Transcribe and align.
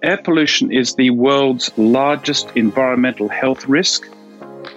Air 0.00 0.18
pollution 0.18 0.70
is 0.70 0.94
the 0.94 1.10
world's 1.10 1.76
largest 1.76 2.52
environmental 2.54 3.28
health 3.28 3.66
risk, 3.66 4.08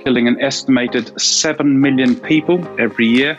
killing 0.04 0.28
an 0.28 0.42
estimated 0.42 1.20
7 1.22 1.80
million 1.80 2.16
people 2.16 2.68
every 2.80 3.06
year. 3.06 3.38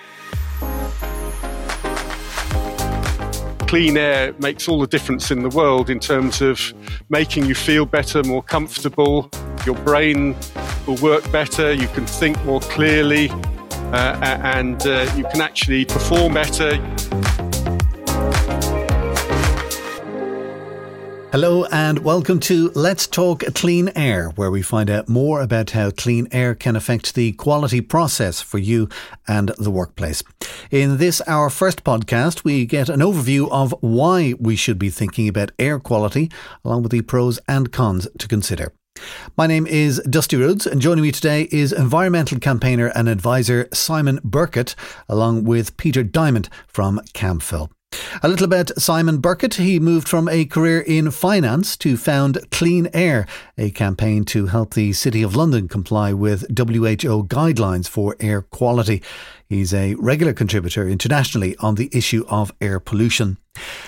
Clean 3.67 3.97
air 3.97 4.33
makes 4.39 4.69
all 4.69 4.79
the 4.79 4.87
difference 4.87 5.33
in 5.33 5.43
the 5.43 5.49
world 5.49 5.91
in 5.91 5.99
terms 5.99 6.41
of 6.41 6.73
making 7.09 7.47
you 7.47 7.55
feel 7.57 7.85
better, 7.85 8.23
more 8.23 8.45
comfortable. 8.45 9.29
Your 9.67 9.77
brain 9.77 10.37
will 10.87 10.99
work 10.99 11.31
better, 11.33 11.73
you 11.73 11.89
can 11.89 12.07
think 12.07 12.43
more 12.45 12.61
clearly, 12.61 13.29
uh, 13.91 14.39
and 14.45 14.87
uh, 14.87 15.13
you 15.17 15.25
can 15.33 15.41
actually 15.41 15.85
perform 15.87 16.35
better. 16.35 16.77
Hello 21.33 21.65
and 21.73 22.01
welcome 22.01 22.41
to 22.41 22.71
Let's 22.75 23.07
Talk 23.07 23.43
Clean 23.55 23.91
Air, 23.97 24.29
where 24.37 24.51
we 24.51 24.61
find 24.61 24.91
out 24.91 25.09
more 25.09 25.41
about 25.41 25.71
how 25.71 25.91
clean 25.91 26.29
air 26.31 26.55
can 26.55 26.77
affect 26.77 27.15
the 27.15 27.33
quality 27.33 27.81
process 27.81 28.43
for 28.43 28.59
you 28.59 28.91
and 29.27 29.49
the 29.59 29.71
workplace. 29.71 30.23
In 30.71 30.99
this, 30.99 31.23
our 31.23 31.49
first 31.49 31.85
podcast, 31.85 32.45
we 32.45 32.67
get 32.67 32.91
an 32.91 33.01
overview 33.01 33.51
of 33.51 33.75
why 33.81 34.35
we 34.39 34.57
should 34.57 34.79
be 34.79 34.91
thinking 34.91 35.27
about 35.27 35.53
air 35.59 35.81
quality, 35.81 36.31
along 36.67 36.83
with 36.83 36.93
the 36.93 37.01
pros 37.01 37.39
and 37.49 37.73
cons 37.73 38.07
to 38.19 38.29
consider. 38.29 38.71
My 39.35 39.47
name 39.47 39.67
is 39.67 40.01
Dusty 40.01 40.37
Rhodes, 40.37 40.67
and 40.67 40.83
joining 40.83 41.03
me 41.03 41.13
today 41.13 41.49
is 41.51 41.73
environmental 41.73 42.41
campaigner 42.41 42.89
and 42.89 43.09
advisor 43.09 43.69
Simon 43.73 44.21
Birkett, 44.23 44.75
along 45.09 45.45
with 45.45 45.79
Peter 45.79 46.03
Diamond 46.03 46.51
from 46.67 47.01
Camfil. 47.15 47.71
A 48.23 48.29
little 48.29 48.45
about 48.45 48.71
Simon 48.81 49.19
Birkett. 49.19 49.55
He 49.55 49.81
moved 49.81 50.09
from 50.09 50.29
a 50.29 50.45
career 50.45 50.81
in 50.81 51.11
finance 51.11 51.77
to 51.79 51.97
found 51.97 52.51
Clean 52.51 52.89
Air, 52.93 53.27
a 53.59 53.71
campaign 53.71 54.25
to 54.27 54.47
help 54.47 54.75
the 54.75 54.93
City 54.93 55.23
of 55.23 55.37
London 55.37 55.69
comply 55.69 56.13
with 56.13 56.43
WHO 56.49 57.25
guidelines 57.25 57.89
for 57.89 58.17
air 58.21 58.43
quality. 58.43 59.03
He's 59.49 59.75
a 59.75 59.95
regular 59.95 60.33
contributor 60.33 60.89
internationally 60.89 61.57
on 61.59 61.75
the 61.75 61.91
issue 61.93 62.25
of 62.29 62.53
air 62.61 62.81
pollution. 62.81 63.39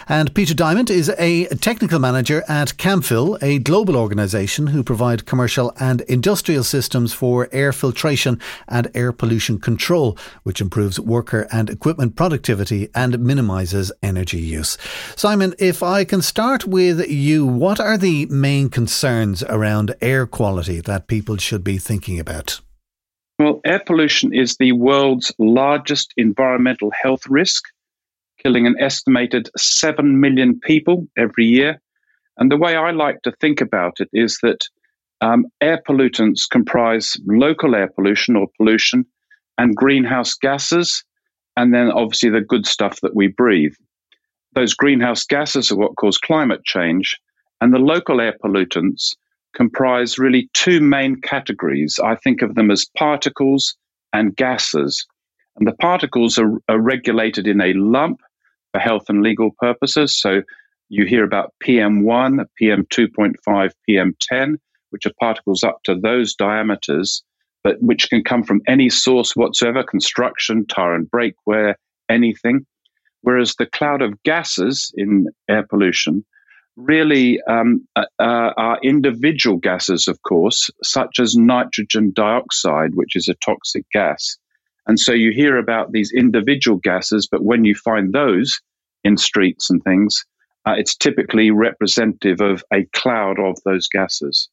And 0.08 0.34
Peter 0.34 0.52
Diamond 0.52 0.90
is 0.90 1.10
a 1.18 1.46
technical 1.56 1.98
manager 1.98 2.44
at 2.48 2.76
Camfil, 2.76 3.42
a 3.42 3.58
global 3.58 3.96
organisation 3.96 4.68
who 4.68 4.82
provide 4.82 5.24
commercial 5.24 5.72
and 5.80 6.02
industrial 6.02 6.64
systems 6.64 7.14
for 7.14 7.48
air 7.50 7.72
filtration 7.72 8.38
and 8.68 8.90
air 8.94 9.12
pollution 9.12 9.58
control, 9.58 10.18
which 10.42 10.60
improves 10.60 11.00
worker 11.00 11.48
and 11.50 11.70
equipment 11.70 12.14
productivity 12.14 12.90
and 12.94 13.18
minimises 13.18 13.90
energy 14.02 14.40
use. 14.40 14.76
Simon, 15.16 15.54
if 15.58 15.82
I 15.82 16.04
can 16.04 16.20
start 16.20 16.66
with 16.66 17.08
you, 17.08 17.46
what 17.46 17.80
are 17.80 17.96
the 17.96 18.26
main 18.26 18.68
concerns 18.68 19.42
around 19.44 19.94
air 20.02 20.26
quality 20.26 20.80
that 20.82 21.06
people 21.06 21.38
should 21.38 21.64
be 21.64 21.78
thinking 21.78 22.20
about? 22.20 22.60
Well, 23.38 23.60
air 23.64 23.80
pollution 23.84 24.32
is 24.32 24.56
the 24.56 24.72
world's 24.72 25.32
largest 25.38 26.14
environmental 26.16 26.92
health 26.92 27.26
risk, 27.28 27.64
killing 28.40 28.66
an 28.66 28.76
estimated 28.78 29.50
7 29.56 30.20
million 30.20 30.60
people 30.60 31.08
every 31.18 31.46
year. 31.46 31.80
And 32.36 32.50
the 32.50 32.56
way 32.56 32.76
I 32.76 32.92
like 32.92 33.22
to 33.22 33.32
think 33.40 33.60
about 33.60 34.00
it 34.00 34.08
is 34.12 34.38
that 34.42 34.68
um, 35.20 35.46
air 35.60 35.80
pollutants 35.86 36.48
comprise 36.48 37.16
local 37.26 37.74
air 37.74 37.88
pollution 37.88 38.36
or 38.36 38.46
pollution 38.56 39.04
and 39.58 39.74
greenhouse 39.74 40.34
gases, 40.34 41.04
and 41.56 41.74
then 41.74 41.90
obviously 41.90 42.30
the 42.30 42.40
good 42.40 42.66
stuff 42.66 43.00
that 43.00 43.16
we 43.16 43.28
breathe. 43.28 43.74
Those 44.52 44.74
greenhouse 44.74 45.24
gases 45.24 45.72
are 45.72 45.76
what 45.76 45.96
cause 45.96 46.18
climate 46.18 46.64
change, 46.64 47.18
and 47.60 47.72
the 47.72 47.78
local 47.78 48.20
air 48.20 48.34
pollutants 48.44 49.16
comprise 49.54 50.18
really 50.18 50.48
two 50.52 50.80
main 50.80 51.20
categories. 51.20 51.98
I 52.02 52.16
think 52.16 52.42
of 52.42 52.54
them 52.54 52.70
as 52.70 52.86
particles 52.96 53.76
and 54.12 54.36
gases. 54.36 55.06
And 55.56 55.66
the 55.66 55.74
particles 55.74 56.38
are, 56.38 56.58
are 56.68 56.80
regulated 56.80 57.46
in 57.46 57.60
a 57.60 57.72
lump 57.74 58.20
for 58.72 58.80
health 58.80 59.08
and 59.08 59.22
legal 59.22 59.50
purposes. 59.60 60.20
So 60.20 60.42
you 60.88 61.06
hear 61.06 61.24
about 61.24 61.54
PM1, 61.64 62.44
PM2.5, 62.60 63.70
PM10, 63.88 64.56
which 64.90 65.06
are 65.06 65.12
particles 65.20 65.62
up 65.62 65.80
to 65.84 65.94
those 65.94 66.34
diameters, 66.34 67.22
but 67.62 67.80
which 67.80 68.10
can 68.10 68.22
come 68.22 68.42
from 68.42 68.60
any 68.66 68.90
source 68.90 69.34
whatsoever 69.34 69.82
construction, 69.82 70.66
tire 70.66 70.94
and 70.94 71.10
brake 71.10 71.36
wear, 71.46 71.76
anything. 72.08 72.66
Whereas 73.22 73.54
the 73.54 73.66
cloud 73.66 74.02
of 74.02 74.22
gases 74.22 74.92
in 74.96 75.28
air 75.48 75.66
pollution 75.66 76.24
really 76.76 77.40
um, 77.48 77.86
uh, 77.96 78.06
uh, 78.18 78.52
are 78.56 78.78
individual 78.82 79.56
gases, 79.58 80.08
of 80.08 80.20
course, 80.22 80.70
such 80.82 81.18
as 81.20 81.36
nitrogen 81.36 82.12
dioxide, 82.14 82.94
which 82.94 83.16
is 83.16 83.28
a 83.28 83.34
toxic 83.44 83.84
gas. 83.92 84.36
And 84.86 84.98
so 84.98 85.12
you 85.12 85.32
hear 85.32 85.56
about 85.56 85.92
these 85.92 86.12
individual 86.12 86.78
gases, 86.78 87.28
but 87.30 87.44
when 87.44 87.64
you 87.64 87.74
find 87.74 88.12
those 88.12 88.60
in 89.02 89.16
streets 89.16 89.70
and 89.70 89.82
things, 89.82 90.24
uh, 90.66 90.74
it's 90.76 90.96
typically 90.96 91.50
representative 91.50 92.40
of 92.40 92.64
a 92.72 92.84
cloud 92.92 93.38
of 93.38 93.56
those 93.64 93.88
gases. 93.88 94.48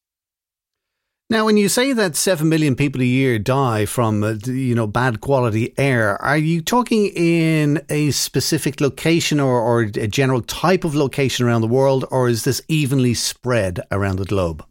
Now, 1.32 1.46
when 1.46 1.56
you 1.56 1.70
say 1.70 1.94
that 1.94 2.18
seven 2.18 2.50
million 2.50 2.76
people 2.76 3.00
a 3.00 3.06
year 3.06 3.40
die 3.40 3.86
from 3.86 4.22
uh, 4.22 4.34
you 4.48 4.76
know 4.76 4.86
bad 4.86 5.22
quality 5.22 5.74
air, 5.78 6.22
are 6.22 6.38
you 6.38 6.62
talking 6.62 7.06
in 7.06 7.82
a 7.88 8.12
specific 8.12 8.82
location 8.82 9.40
or, 9.40 9.62
or 9.62 9.84
a 9.84 10.08
general 10.10 10.42
type 10.42 10.84
of 10.84 10.94
location 10.94 11.46
around 11.46 11.62
the 11.62 11.70
world, 11.70 12.04
or 12.12 12.28
is 12.28 12.44
this 12.44 12.62
evenly 12.68 13.14
spread 13.14 13.80
around 13.92 14.18
the 14.18 14.26
globe? 14.26 14.66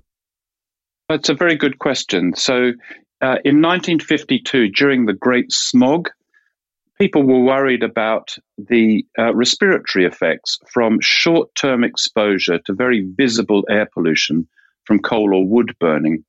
That's 1.08 1.30
a 1.30 1.34
very 1.34 1.56
good 1.56 1.78
question. 1.78 2.34
So, 2.36 2.72
uh, 3.22 3.40
in 3.42 3.62
1952, 3.62 4.68
during 4.68 5.06
the 5.06 5.14
Great 5.14 5.50
Smog, 5.50 6.10
people 6.98 7.22
were 7.22 7.40
worried 7.40 7.82
about 7.82 8.36
the 8.58 9.06
uh, 9.18 9.34
respiratory 9.34 10.04
effects 10.04 10.58
from 10.70 11.00
short-term 11.00 11.84
exposure 11.84 12.58
to 12.66 12.74
very 12.74 13.08
visible 13.16 13.64
air 13.70 13.88
pollution 13.94 14.46
from 14.84 14.98
coal 14.98 15.34
or 15.34 15.46
wood 15.46 15.74
burning. 15.80 16.22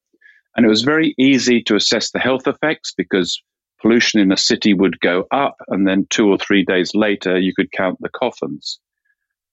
And 0.56 0.66
it 0.66 0.70
was 0.70 0.82
very 0.82 1.16
easy 1.18 1.62
to 1.64 1.76
assess 1.76 2.12
the 2.12 2.20
health 2.20 2.48
effects 2.48 2.94
because 2.96 3.42
pollution 3.82 4.20
in 4.20 4.32
a 4.32 4.38
city 4.38 4.74
would 4.74 5.00
go 5.00 5.26
up, 5.32 5.56
and 5.70 5.88
then 5.88 6.08
two 6.10 6.28
or 6.28 6.38
three 6.38 6.64
days 6.64 6.94
later, 6.94 7.40
you 7.40 7.54
could 7.54 7.72
count 7.72 7.98
the 8.02 8.10
coffins. 8.10 8.80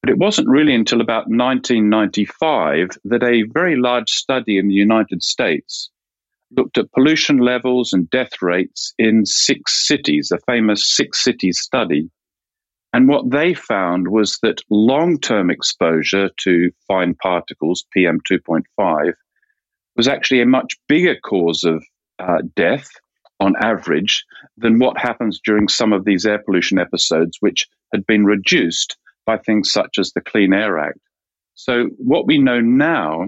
But 0.01 0.11
it 0.11 0.17
wasn't 0.17 0.49
really 0.49 0.75
until 0.75 1.01
about 1.01 1.27
1995 1.27 2.89
that 3.05 3.23
a 3.23 3.43
very 3.53 3.75
large 3.75 4.09
study 4.09 4.57
in 4.57 4.67
the 4.67 4.73
United 4.73 5.23
States 5.23 5.89
looked 6.55 6.77
at 6.77 6.91
pollution 6.93 7.37
levels 7.37 7.93
and 7.93 8.09
death 8.09 8.41
rates 8.41 8.93
in 8.97 9.25
six 9.25 9.87
cities, 9.87 10.29
the 10.29 10.39
famous 10.47 10.95
six 10.95 11.23
cities 11.23 11.59
study. 11.59 12.09
And 12.91 13.07
what 13.07 13.29
they 13.29 13.53
found 13.53 14.07
was 14.07 14.39
that 14.41 14.61
long 14.69 15.19
term 15.19 15.51
exposure 15.51 16.29
to 16.37 16.71
fine 16.87 17.13
particles, 17.15 17.85
PM2.5, 17.95 19.13
was 19.99 20.07
actually 20.07 20.39
a 20.39 20.45
much 20.45 20.77
bigger 20.87 21.17
cause 21.25 21.65
of 21.65 21.83
uh, 22.19 22.37
death 22.55 22.87
on 23.41 23.53
average 23.61 24.23
than 24.55 24.79
what 24.79 24.97
happens 24.97 25.41
during 25.43 25.67
some 25.67 25.91
of 25.91 26.05
these 26.05 26.25
air 26.25 26.39
pollution 26.39 26.79
episodes, 26.79 27.35
which 27.41 27.67
had 27.91 28.05
been 28.05 28.23
reduced 28.23 28.95
by 29.25 29.37
things 29.37 29.69
such 29.69 29.97
as 29.99 30.13
the 30.13 30.21
Clean 30.21 30.53
Air 30.53 30.79
Act. 30.79 30.99
So, 31.55 31.89
what 31.97 32.25
we 32.25 32.37
know 32.37 32.61
now 32.61 33.27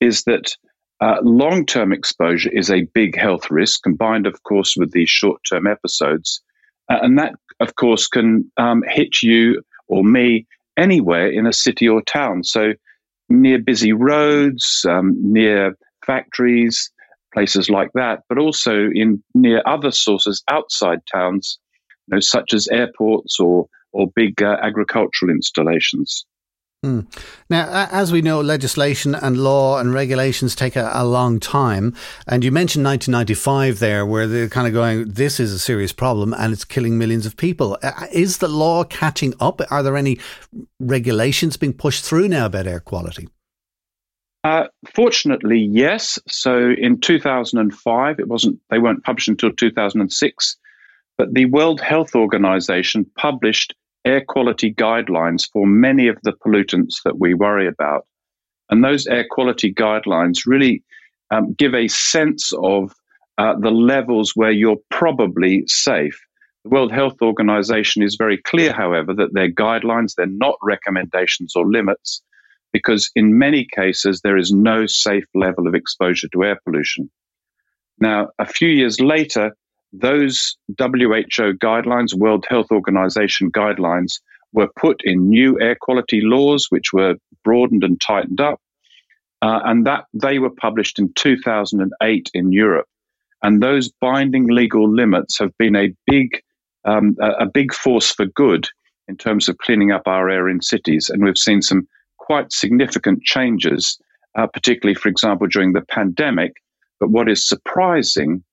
is 0.00 0.24
that 0.24 0.56
uh, 1.00 1.18
long 1.22 1.64
term 1.64 1.92
exposure 1.92 2.50
is 2.50 2.68
a 2.68 2.88
big 2.94 3.16
health 3.16 3.48
risk, 3.48 3.84
combined, 3.84 4.26
of 4.26 4.42
course, 4.42 4.74
with 4.76 4.90
these 4.90 5.08
short 5.08 5.40
term 5.48 5.68
episodes. 5.68 6.42
Uh, 6.90 6.98
and 7.00 7.16
that, 7.16 7.36
of 7.60 7.76
course, 7.76 8.08
can 8.08 8.50
um, 8.56 8.82
hit 8.88 9.22
you 9.22 9.62
or 9.86 10.02
me 10.02 10.48
anywhere 10.76 11.30
in 11.30 11.46
a 11.46 11.52
city 11.52 11.88
or 11.88 12.02
town. 12.02 12.42
So, 12.42 12.72
near 13.28 13.60
busy 13.60 13.92
roads, 13.92 14.84
um, 14.88 15.14
near 15.20 15.76
factories, 16.08 16.90
places 17.32 17.70
like 17.70 17.92
that, 17.94 18.22
but 18.28 18.38
also 18.38 18.88
in 18.92 19.22
near 19.34 19.62
other 19.66 19.92
sources 19.92 20.42
outside 20.50 20.98
towns, 21.06 21.60
you 22.08 22.16
know, 22.16 22.20
such 22.20 22.52
as 22.52 22.66
airports 22.68 23.38
or 23.38 23.68
or 23.92 24.10
big 24.14 24.42
uh, 24.42 24.56
agricultural 24.62 25.30
installations. 25.30 26.26
Hmm. 26.84 27.00
Now, 27.50 27.88
as 27.90 28.12
we 28.12 28.22
know, 28.22 28.40
legislation 28.40 29.16
and 29.16 29.36
law 29.36 29.80
and 29.80 29.92
regulations 29.92 30.54
take 30.54 30.76
a, 30.76 30.92
a, 30.94 31.04
long 31.04 31.40
time. 31.40 31.92
And 32.28 32.44
you 32.44 32.52
mentioned 32.52 32.84
1995 32.84 33.80
there, 33.80 34.06
where 34.06 34.28
they're 34.28 34.48
kind 34.48 34.68
of 34.68 34.74
going, 34.74 35.10
this 35.10 35.40
is 35.40 35.52
a 35.52 35.58
serious 35.58 35.92
problem 35.92 36.32
and 36.32 36.52
it's 36.52 36.64
killing 36.64 36.96
millions 36.96 37.26
of 37.26 37.36
people. 37.36 37.76
Is 38.12 38.38
the 38.38 38.46
law 38.46 38.84
catching 38.84 39.34
up? 39.40 39.60
Are 39.72 39.82
there 39.82 39.96
any 39.96 40.20
regulations 40.78 41.56
being 41.56 41.72
pushed 41.72 42.04
through 42.04 42.28
now 42.28 42.46
about 42.46 42.68
air 42.68 42.80
quality? 42.80 43.28
Uh, 44.44 44.64
fortunately, 44.94 45.58
yes. 45.58 46.18
So 46.28 46.70
in 46.78 47.00
2005, 47.00 48.18
it 48.18 48.28
wasn't. 48.28 48.60
They 48.70 48.78
weren't 48.78 49.04
published 49.04 49.28
until 49.28 49.52
2006, 49.52 50.56
but 51.16 51.34
the 51.34 51.46
World 51.46 51.80
Health 51.80 52.14
Organization 52.14 53.04
published 53.16 53.74
air 54.04 54.22
quality 54.26 54.72
guidelines 54.72 55.48
for 55.52 55.66
many 55.66 56.08
of 56.08 56.16
the 56.22 56.32
pollutants 56.32 57.02
that 57.04 57.18
we 57.18 57.34
worry 57.34 57.66
about. 57.66 58.06
And 58.70 58.84
those 58.84 59.06
air 59.06 59.26
quality 59.28 59.72
guidelines 59.72 60.46
really 60.46 60.82
um, 61.30 61.52
give 61.54 61.74
a 61.74 61.88
sense 61.88 62.52
of 62.62 62.92
uh, 63.38 63.54
the 63.58 63.70
levels 63.70 64.32
where 64.34 64.50
you're 64.50 64.78
probably 64.90 65.64
safe. 65.66 66.18
The 66.64 66.70
World 66.70 66.92
Health 66.92 67.20
Organization 67.22 68.02
is 68.02 68.16
very 68.16 68.36
clear, 68.36 68.72
however, 68.72 69.14
that 69.14 69.30
they're 69.32 69.50
guidelines, 69.50 70.14
they're 70.14 70.26
not 70.26 70.56
recommendations 70.62 71.54
or 71.54 71.66
limits, 71.66 72.22
because 72.72 73.10
in 73.14 73.38
many 73.38 73.66
cases 73.74 74.20
there 74.22 74.36
is 74.36 74.52
no 74.52 74.86
safe 74.86 75.24
level 75.34 75.66
of 75.66 75.74
exposure 75.74 76.28
to 76.28 76.44
air 76.44 76.58
pollution. 76.64 77.10
Now, 78.00 78.28
a 78.38 78.46
few 78.46 78.68
years 78.68 79.00
later, 79.00 79.54
those 79.92 80.56
WHO 80.78 81.54
guidelines, 81.54 82.14
World 82.14 82.46
Health 82.48 82.70
Organization 82.70 83.50
guidelines, 83.50 84.20
were 84.52 84.68
put 84.76 85.00
in 85.04 85.28
new 85.28 85.60
air 85.60 85.76
quality 85.80 86.20
laws, 86.22 86.66
which 86.70 86.92
were 86.92 87.16
broadened 87.44 87.84
and 87.84 88.00
tightened 88.00 88.40
up. 88.40 88.60
Uh, 89.40 89.60
and 89.64 89.86
that 89.86 90.04
they 90.12 90.38
were 90.38 90.50
published 90.50 90.98
in 90.98 91.12
2008 91.14 92.30
in 92.34 92.52
Europe. 92.52 92.86
And 93.42 93.62
those 93.62 93.88
binding 94.00 94.48
legal 94.48 94.92
limits 94.92 95.38
have 95.38 95.56
been 95.58 95.76
a 95.76 95.94
big, 96.06 96.42
um, 96.84 97.16
a, 97.20 97.44
a 97.44 97.46
big 97.46 97.72
force 97.72 98.10
for 98.10 98.26
good 98.26 98.68
in 99.06 99.16
terms 99.16 99.48
of 99.48 99.56
cleaning 99.58 99.92
up 99.92 100.02
our 100.06 100.28
air 100.28 100.48
in 100.48 100.60
cities. 100.60 101.08
And 101.08 101.22
we've 101.22 101.38
seen 101.38 101.62
some 101.62 101.86
quite 102.28 102.52
significant 102.52 103.22
changes, 103.22 103.98
uh, 104.36 104.46
particularly, 104.46 104.94
for 104.94 105.08
example, 105.08 105.46
during 105.46 105.72
the 105.72 105.86
pandemic. 105.98 106.52
But 107.00 107.10
what 107.10 107.26
is 107.26 107.48
surprising 107.48 108.44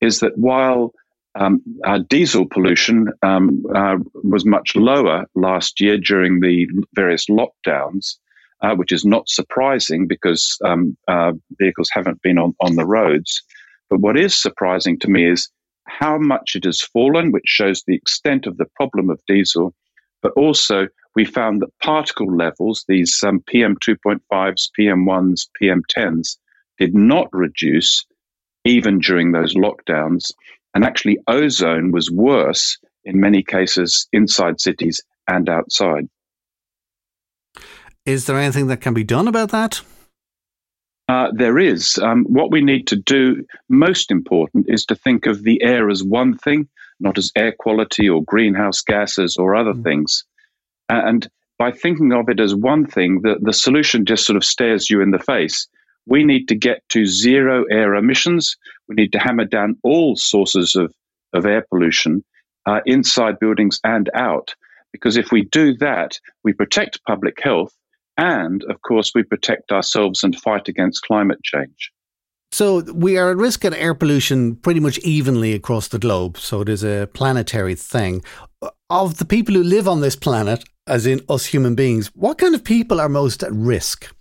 is 0.00 0.18
that 0.18 0.36
while 0.36 0.92
um, 1.36 1.62
diesel 2.08 2.46
pollution 2.54 3.06
um, 3.22 3.62
uh, 3.72 3.98
was 4.14 4.44
much 4.44 4.74
lower 4.74 5.26
last 5.36 5.80
year 5.80 5.96
during 5.96 6.40
the 6.40 6.66
various 6.94 7.26
lockdowns, 7.26 8.16
uh, 8.62 8.74
which 8.74 8.90
is 8.90 9.04
not 9.04 9.28
surprising 9.28 10.08
because 10.08 10.58
um, 10.64 10.96
uh, 11.06 11.32
vehicles 11.60 11.90
haven't 11.92 12.20
been 12.22 12.36
on, 12.36 12.52
on 12.60 12.74
the 12.74 12.84
roads. 12.98 13.42
But 13.90 14.00
what 14.00 14.18
is 14.18 14.42
surprising 14.42 14.98
to 15.00 15.08
me 15.08 15.30
is 15.30 15.48
how 15.86 16.18
much 16.18 16.56
it 16.56 16.64
has 16.64 16.80
fallen, 16.82 17.30
which 17.30 17.46
shows 17.46 17.84
the 17.86 17.94
extent 17.94 18.48
of 18.48 18.56
the 18.56 18.70
problem 18.74 19.08
of 19.08 19.20
diesel. 19.28 19.72
But 20.20 20.32
also, 20.32 20.88
we 21.14 21.24
found 21.24 21.62
that 21.62 21.76
particle 21.82 22.34
levels, 22.34 22.84
these 22.86 23.22
um, 23.24 23.40
PM2.5s, 23.40 24.70
PM1s, 24.78 25.48
PM10s, 25.60 26.36
did 26.78 26.94
not 26.94 27.28
reduce 27.32 28.06
even 28.64 28.98
during 28.98 29.32
those 29.32 29.54
lockdowns. 29.54 30.32
And 30.74 30.84
actually, 30.84 31.18
ozone 31.26 31.90
was 31.90 32.10
worse 32.10 32.78
in 33.04 33.20
many 33.20 33.42
cases 33.42 34.06
inside 34.12 34.60
cities 34.60 35.02
and 35.26 35.48
outside. 35.48 36.08
Is 38.06 38.26
there 38.26 38.38
anything 38.38 38.68
that 38.68 38.80
can 38.80 38.94
be 38.94 39.04
done 39.04 39.28
about 39.28 39.50
that? 39.50 39.82
Uh, 41.08 41.28
there 41.32 41.58
is. 41.58 41.98
Um, 41.98 42.24
what 42.24 42.52
we 42.52 42.60
need 42.60 42.86
to 42.88 42.96
do, 42.96 43.44
most 43.68 44.12
important, 44.12 44.66
is 44.68 44.86
to 44.86 44.94
think 44.94 45.26
of 45.26 45.42
the 45.42 45.60
air 45.62 45.90
as 45.90 46.04
one 46.04 46.38
thing, 46.38 46.68
not 47.00 47.18
as 47.18 47.32
air 47.34 47.52
quality 47.58 48.08
or 48.08 48.22
greenhouse 48.22 48.82
gases 48.82 49.36
or 49.36 49.56
other 49.56 49.72
mm. 49.72 49.82
things. 49.82 50.24
And 50.90 51.28
by 51.58 51.70
thinking 51.72 52.12
of 52.12 52.28
it 52.28 52.40
as 52.40 52.54
one 52.54 52.86
thing, 52.86 53.20
the, 53.22 53.36
the 53.40 53.52
solution 53.52 54.04
just 54.04 54.26
sort 54.26 54.36
of 54.36 54.44
stares 54.44 54.90
you 54.90 55.00
in 55.00 55.12
the 55.12 55.18
face. 55.18 55.68
We 56.06 56.24
need 56.24 56.48
to 56.48 56.54
get 56.54 56.82
to 56.90 57.06
zero 57.06 57.64
air 57.70 57.94
emissions. 57.94 58.56
We 58.88 58.96
need 58.96 59.12
to 59.12 59.18
hammer 59.18 59.44
down 59.44 59.76
all 59.84 60.16
sources 60.16 60.74
of, 60.74 60.92
of 61.32 61.46
air 61.46 61.64
pollution 61.70 62.24
uh, 62.66 62.80
inside 62.86 63.38
buildings 63.38 63.78
and 63.84 64.10
out. 64.14 64.54
Because 64.92 65.16
if 65.16 65.30
we 65.30 65.42
do 65.44 65.76
that, 65.76 66.18
we 66.42 66.52
protect 66.52 67.04
public 67.04 67.38
health 67.40 67.72
and, 68.16 68.64
of 68.64 68.82
course, 68.82 69.12
we 69.14 69.22
protect 69.22 69.70
ourselves 69.70 70.24
and 70.24 70.34
fight 70.36 70.68
against 70.68 71.02
climate 71.02 71.42
change. 71.44 71.92
So 72.52 72.80
we 72.80 73.16
are 73.16 73.30
at 73.30 73.36
risk 73.36 73.64
of 73.64 73.72
air 73.74 73.94
pollution 73.94 74.56
pretty 74.56 74.80
much 74.80 74.98
evenly 74.98 75.52
across 75.52 75.88
the 75.88 76.00
globe. 76.00 76.36
So 76.36 76.62
it 76.62 76.68
is 76.68 76.82
a 76.82 77.08
planetary 77.14 77.76
thing. 77.76 78.24
Of 78.90 79.18
the 79.18 79.24
people 79.24 79.54
who 79.54 79.62
live 79.62 79.86
on 79.86 80.00
this 80.00 80.16
planet, 80.16 80.64
as 80.90 81.06
in 81.06 81.20
us 81.28 81.46
human 81.46 81.74
beings, 81.76 82.08
what 82.14 82.36
kind 82.38 82.54
of 82.54 82.64
people 82.64 83.00
are 83.00 83.08
most 83.08 83.42
at 83.44 83.52
risk? 83.52 84.12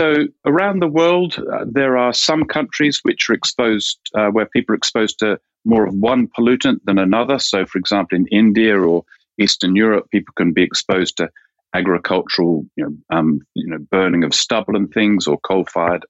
So 0.00 0.26
around 0.44 0.80
the 0.80 0.88
world, 0.88 1.38
uh, 1.38 1.66
there 1.70 1.96
are 1.96 2.12
some 2.12 2.44
countries 2.46 3.00
which 3.02 3.28
are 3.28 3.34
exposed, 3.34 3.98
uh, 4.14 4.28
where 4.28 4.46
people 4.46 4.72
are 4.72 4.76
exposed 4.76 5.18
to 5.20 5.38
more 5.64 5.86
of 5.86 5.94
one 5.94 6.28
pollutant 6.28 6.80
than 6.84 6.98
another. 6.98 7.38
So, 7.38 7.64
for 7.66 7.78
example, 7.78 8.16
in 8.16 8.26
India 8.28 8.76
or 8.76 9.04
Eastern 9.38 9.76
Europe, 9.76 10.08
people 10.10 10.32
can 10.36 10.52
be 10.52 10.62
exposed 10.62 11.18
to 11.18 11.30
agricultural, 11.74 12.64
you 12.76 12.84
know, 12.84 13.16
um, 13.16 13.40
you 13.54 13.68
know, 13.68 13.78
burning 13.90 14.24
of 14.24 14.34
stubble 14.34 14.76
and 14.76 14.90
things, 14.92 15.26
or 15.26 15.38
coal-fired 15.40 16.06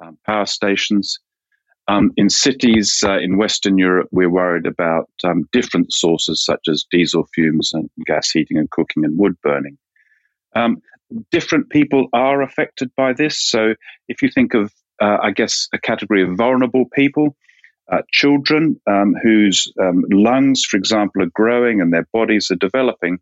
um, 0.00 0.18
power 0.26 0.46
stations. 0.46 1.18
Um, 1.86 2.12
in 2.16 2.30
cities 2.30 3.02
uh, 3.04 3.18
in 3.18 3.36
Western 3.36 3.76
Europe, 3.76 4.08
we're 4.10 4.30
worried 4.30 4.66
about 4.66 5.10
um, 5.22 5.48
different 5.52 5.92
sources 5.92 6.42
such 6.42 6.62
as 6.68 6.86
diesel 6.90 7.26
fumes 7.34 7.72
and 7.74 7.90
gas 8.06 8.30
heating 8.30 8.56
and 8.56 8.70
cooking 8.70 9.04
and 9.04 9.18
wood 9.18 9.36
burning. 9.42 9.76
Um, 10.56 10.78
different 11.30 11.68
people 11.68 12.08
are 12.14 12.40
affected 12.40 12.90
by 12.96 13.12
this. 13.12 13.38
So, 13.50 13.74
if 14.08 14.22
you 14.22 14.30
think 14.30 14.54
of, 14.54 14.72
uh, 15.02 15.18
I 15.22 15.30
guess, 15.32 15.68
a 15.74 15.78
category 15.78 16.22
of 16.22 16.36
vulnerable 16.36 16.86
people, 16.94 17.36
uh, 17.92 18.00
children 18.10 18.80
um, 18.86 19.14
whose 19.22 19.70
lungs, 19.76 20.64
for 20.64 20.78
example, 20.78 21.22
are 21.22 21.30
growing 21.34 21.82
and 21.82 21.92
their 21.92 22.08
bodies 22.14 22.50
are 22.50 22.56
developing, 22.56 23.18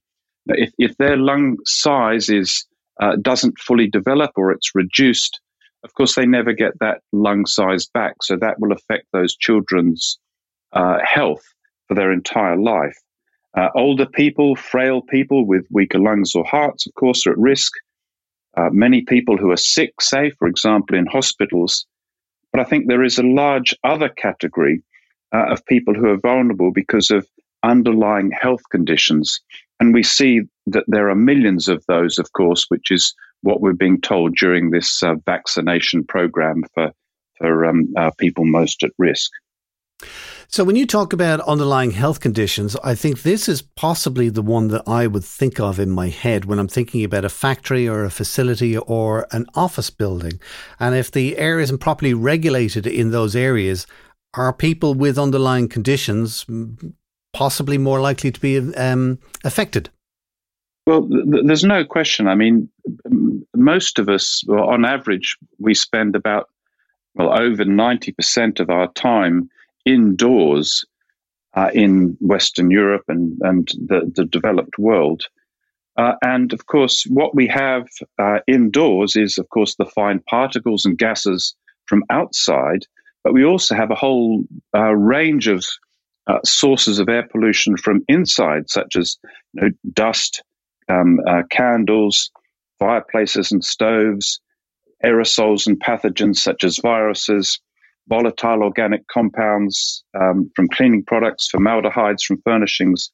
if, 0.47 0.73
if 0.79 0.97
their 0.99 1.17
lung 1.17 1.57
size 1.65 2.29
is 2.29 2.67
uh, 3.01 3.17
doesn't 3.21 3.59
fully 3.59 3.89
develop 3.89 4.31
or 4.37 4.53
it's 4.53 4.75
reduced, 4.75 5.41
of 5.85 5.95
course 5.95 6.15
they 6.15 6.27
never 6.27 6.53
get 6.53 6.79
that 6.81 7.01
lung 7.13 7.47
size 7.47 7.87
back. 7.87 8.15
So 8.23 8.37
that 8.37 8.61
will 8.61 8.73
affect 8.73 9.07
those 9.13 9.37
children's 9.37 10.19
uh, 10.73 10.99
health 11.05 11.43
for 11.89 11.95
their 11.95 12.13
entire 12.13 12.57
life. 12.57 12.97
Uh, 13.57 13.69
older 13.75 14.07
people, 14.07 14.57
frail 14.57 15.03
people 15.03 15.47
with 15.47 15.67
weaker 15.71 15.99
lungs 15.99 16.35
or 16.35 16.45
hearts, 16.45 16.87
of 16.87 16.95
course, 16.95 17.27
are 17.27 17.33
at 17.33 17.39
risk. 17.39 17.73
Uh, 18.57 18.71
many 18.71 19.03
people 19.03 19.37
who 19.37 19.51
are 19.51 19.57
sick, 19.57 20.01
say, 20.01 20.31
for 20.39 20.49
example, 20.49 20.97
in 20.97 21.07
hospitals. 21.07 21.87
But 22.51 22.61
I 22.61 22.65
think 22.65 22.87
there 22.87 23.03
is 23.03 23.19
a 23.19 23.23
large 23.23 23.75
other 23.85 24.09
category 24.09 24.83
uh, 25.35 25.53
of 25.53 25.65
people 25.67 25.95
who 25.95 26.09
are 26.09 26.19
vulnerable 26.19 26.71
because 26.73 27.11
of 27.11 27.27
underlying 27.63 28.31
health 28.31 28.63
conditions. 28.71 29.41
And 29.81 29.95
we 29.95 30.03
see 30.03 30.43
that 30.67 30.85
there 30.87 31.11
are 31.11 31.15
millions 31.15 31.69
of 31.69 31.85
those, 31.89 32.19
of 32.19 32.33
course, 32.33 32.67
which 32.69 32.91
is 32.91 33.15
what 33.43 33.61
we're 33.61 33.73
being 33.73 34.01
told 34.01 34.35
during 34.37 34.71
this 34.71 35.03
uh, 35.03 35.15
vaccination 35.27 36.05
program 36.05 36.63
for, 36.75 36.93
for 37.39 37.67
um, 37.67 37.93
uh, 37.97 38.11
people 38.19 38.45
most 38.45 38.83
at 38.83 38.91
risk. 38.99 39.31
So, 40.49 40.65
when 40.65 40.77
you 40.77 40.85
talk 40.87 41.15
about 41.15 41.41
underlying 41.41 41.93
health 41.93 42.21
conditions, 42.21 42.77
I 42.85 42.95
think 42.95 43.23
this 43.23 43.49
is 43.49 43.63
possibly 43.63 44.29
the 44.29 44.43
one 44.43 44.69
that 44.69 44.83
I 44.87 45.07
would 45.07 45.25
think 45.25 45.59
of 45.59 45.81
in 45.81 45.91
my 45.91 46.09
head 46.09 46.45
when 46.45 46.59
I'm 46.59 46.69
thinking 46.69 47.05
about 47.05 47.25
a 47.25 47.31
factory 47.31 47.89
or 47.89 48.05
a 48.05 48.11
facility 48.11 48.77
or 48.77 49.27
an 49.31 49.47
office 49.55 49.89
building. 49.89 50.41
And 50.79 50.95
if 50.95 51.11
the 51.11 51.39
air 51.39 51.59
isn't 51.59 51.79
properly 51.79 52.13
regulated 52.13 52.87
in 52.87 53.13
those 53.13 53.35
areas, 53.35 53.87
are 54.35 54.53
people 54.53 54.93
with 54.93 55.19
underlying 55.19 55.69
conditions 55.69 56.45
possibly 57.33 57.79
more 57.79 58.01
likely 58.03 58.31
to 58.31 58.41
be 58.41 58.59
um, 58.75 59.21
affected? 59.45 59.89
Well, 60.87 61.09
th- 61.09 61.45
there's 61.45 61.65
no 61.65 61.85
question. 61.85 62.27
I 62.29 62.35
mean, 62.35 62.69
most 63.55 63.99
of 63.99 64.09
us, 64.09 64.43
well, 64.47 64.69
on 64.69 64.85
average, 64.85 65.37
we 65.59 65.75
spend 65.75 66.17
about 66.17 66.49
well 67.15 67.39
over 67.39 67.65
ninety 67.65 68.13
percent 68.13 68.61
of 68.61 68.71
our 68.71 68.93
time 68.93 69.49
indoors 69.85 70.85
uh, 71.55 71.71
in 71.75 72.17
Western 72.21 72.71
Europe 72.71 73.05
and 73.09 73.39
and 73.43 73.69
the, 73.87 74.11
the 74.15 74.25
developed 74.25 74.79
world. 74.79 75.23
Uh, 75.97 76.15
and 76.23 76.53
of 76.53 76.67
course, 76.67 77.05
what 77.11 77.35
we 77.35 77.47
have 77.47 77.87
uh, 78.19 78.39
indoors 78.47 79.15
is, 79.15 79.39
of 79.39 79.49
course, 79.51 79.75
the 79.75 79.85
fine 79.85 80.21
particles 80.21 80.85
and 80.87 80.99
gases 80.99 81.55
from 81.87 82.03
outside. 82.11 82.87
But 83.23 83.35
we 83.35 83.45
also 83.45 83.75
have 83.75 83.91
a 83.91 83.95
whole 83.95 84.45
uh, 84.75 84.95
range 84.95 85.47
of 85.49 85.65
uh, 86.27 86.39
sources 86.45 86.99
of 86.99 87.09
air 87.09 87.29
pollution 87.31 87.77
from 87.77 88.05
inside, 88.09 88.71
such 88.71 88.97
as 88.97 89.19
you 89.53 89.63
know, 89.63 89.69
dust, 89.93 90.43
um, 90.93 91.19
uh, 91.27 91.43
candles, 91.51 92.31
fireplaces 92.79 93.53
and 93.53 93.65
stoves, 93.65 94.41
aerosols 95.05 95.67
and 95.67 95.81
pathogens 95.81 96.37
such 96.37 96.65
as 96.65 96.79
viruses, 96.83 97.61
volatile 98.09 98.63
organic 98.63 99.07
compounds 99.09 100.05
um, 100.21 100.51
from 100.55 100.69
cleaning 100.69 101.05
products, 101.05 101.49
formaldehydes 101.49 102.25
from 102.25 102.41
furnishings, 102.45 103.11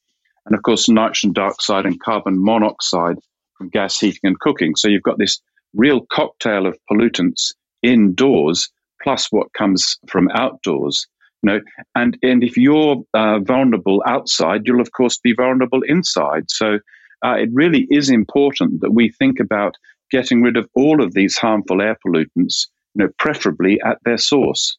and 0.47 0.55
of 0.55 0.63
course, 0.63 0.89
nitrogen 0.89 1.33
dioxide 1.33 1.85
and 1.85 2.01
carbon 2.01 2.43
monoxide 2.43 3.17
from 3.57 3.69
gas 3.69 3.99
heating 3.99 4.21
and 4.25 4.41
cooking. 4.41 4.75
So 4.77 4.89
you've 4.89 5.03
got 5.03 5.19
this 5.19 5.41
real 5.75 6.01
cocktail 6.11 6.67
of 6.67 6.79
pollutants 6.91 7.53
indoors, 7.83 8.71
plus 9.03 9.29
what 9.31 9.53
comes 9.53 9.99
from 10.09 10.29
outdoors. 10.31 11.07
You 11.43 11.53
know, 11.53 11.61
and 11.95 12.19
and 12.23 12.43
if 12.43 12.57
you're 12.57 13.05
uh, 13.15 13.39
vulnerable 13.41 14.03
outside, 14.07 14.63
you'll 14.65 14.81
of 14.81 14.93
course 14.93 15.19
be 15.19 15.35
vulnerable 15.35 15.83
inside. 15.87 16.51
So 16.51 16.79
uh, 17.25 17.35
it 17.35 17.51
really 17.53 17.87
is 17.91 18.11
important 18.11 18.81
that 18.81 18.93
we 18.93 19.11
think 19.11 19.41
about 19.41 19.75
getting 20.11 20.43
rid 20.43 20.57
of 20.57 20.69
all 20.75 21.03
of 21.03 21.15
these 21.15 21.37
harmful 21.37 21.83
air 21.83 21.97
pollutants, 22.05 22.69
you 22.95 23.05
know, 23.05 23.09
preferably 23.19 23.81
at 23.85 23.99
their 24.05 24.19
source. 24.19 24.79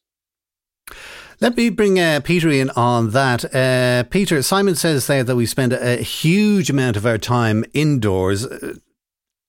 Let 1.40 1.56
me 1.56 1.70
bring 1.70 1.98
uh, 1.98 2.20
Peter 2.22 2.50
in 2.50 2.68
on 2.70 3.10
that. 3.10 3.54
Uh, 3.54 4.02
Peter, 4.10 4.42
Simon 4.42 4.74
says 4.74 5.06
there 5.06 5.24
that 5.24 5.36
we 5.36 5.46
spend 5.46 5.72
a, 5.72 5.96
huge 5.96 6.68
amount 6.68 6.98
of 6.98 7.06
our 7.06 7.16
time 7.16 7.64
indoors. 7.72 8.44
Uh, 8.44 8.74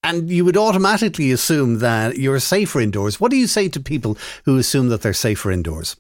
and 0.04 0.30
you 0.30 0.46
would 0.46 0.58
automatically 0.58 1.32
assume 1.32 1.80
that 1.80 2.18
you're 2.18 2.40
safer 2.40 2.80
indoors. 2.80 3.20
What 3.20 3.30
do 3.30 3.38
you 3.38 3.46
say 3.46 3.68
to 3.70 3.80
people 3.80 4.18
who 4.46 4.58
assume 4.58 4.88
that 4.90 5.02
they're 5.02 5.14
safer 5.14 5.52
indoors? 5.52 5.98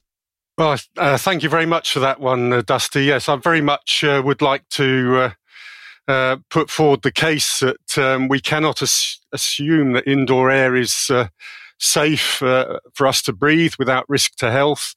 Well, 0.57 0.77
uh, 0.97 1.17
thank 1.17 1.43
you 1.43 1.49
very 1.49 1.65
much 1.65 1.91
for 1.91 1.99
that 1.99 2.19
one, 2.19 2.53
uh, 2.53 2.61
Dusty. 2.61 3.03
Yes, 3.03 3.27
I 3.27 3.35
very 3.35 3.61
much 3.61 4.03
uh, 4.03 4.21
would 4.23 4.41
like 4.41 4.67
to 4.69 5.33
uh, 6.07 6.11
uh, 6.11 6.37
put 6.49 6.69
forward 6.69 7.01
the 7.01 7.11
case 7.11 7.59
that 7.59 7.97
um, 7.97 8.27
we 8.27 8.39
cannot 8.39 8.81
as- 8.81 9.19
assume 9.31 9.93
that 9.93 10.07
indoor 10.07 10.49
air 10.49 10.75
is 10.75 11.07
uh, 11.09 11.27
safe 11.79 12.41
for 12.93 13.07
us 13.07 13.21
to 13.23 13.33
breathe 13.33 13.73
without 13.79 14.09
risk 14.09 14.35
to 14.35 14.51
health, 14.51 14.93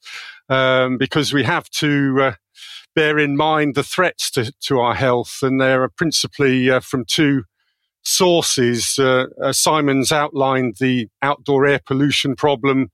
um, 0.49 0.97
because 0.97 1.33
we 1.33 1.43
have 1.43 1.69
to 1.69 2.33
bear 2.93 3.17
in 3.17 3.35
mind 3.35 3.75
the 3.75 3.83
threats 3.83 4.29
to, 4.31 4.51
to 4.61 4.79
our 4.79 4.95
health, 4.95 5.39
and 5.41 5.59
they 5.59 5.73
are 5.73 5.89
principally 5.89 6.69
from 6.81 7.03
two 7.05 7.43
sources. 8.03 8.99
Simon's 9.51 10.11
outlined 10.11 10.75
the 10.79 11.07
outdoor 11.21 11.65
air 11.65 11.79
pollution 11.85 12.35
problem 12.35 12.91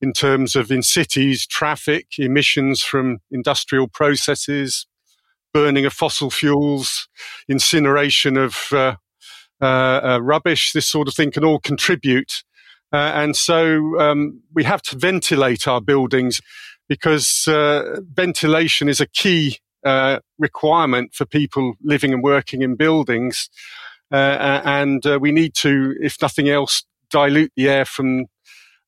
in 0.00 0.12
terms 0.12 0.54
of 0.54 0.70
in 0.70 0.82
cities, 0.82 1.46
traffic, 1.46 2.06
emissions 2.18 2.82
from 2.82 3.18
industrial 3.30 3.88
processes, 3.88 4.86
burning 5.54 5.86
of 5.86 5.92
fossil 5.92 6.30
fuels, 6.30 7.08
incineration 7.48 8.36
of 8.36 8.66
uh, 8.72 8.96
uh, 9.62 9.64
uh, 9.64 10.18
rubbish, 10.20 10.72
this 10.72 10.86
sort 10.86 11.08
of 11.08 11.14
thing 11.14 11.30
can 11.30 11.44
all 11.44 11.60
contribute. 11.60 12.42
Uh, 12.92 13.12
and 13.14 13.36
so 13.36 13.98
um, 13.98 14.42
we 14.52 14.64
have 14.64 14.82
to 14.82 14.98
ventilate 14.98 15.66
our 15.66 15.80
buildings 15.80 16.40
because 16.88 17.46
uh, 17.48 18.00
ventilation 18.12 18.88
is 18.88 19.00
a 19.00 19.06
key 19.06 19.58
requirement 20.38 21.14
for 21.14 21.26
people 21.26 21.74
living 21.82 22.12
and 22.12 22.22
working 22.22 22.62
in 22.62 22.74
buildings. 22.74 23.48
and 24.10 25.04
we 25.20 25.30
need 25.30 25.54
to, 25.54 25.94
if 26.00 26.20
nothing 26.20 26.48
else, 26.48 26.84
dilute 27.10 27.52
the 27.54 27.68
air 27.68 27.84
from 27.84 28.26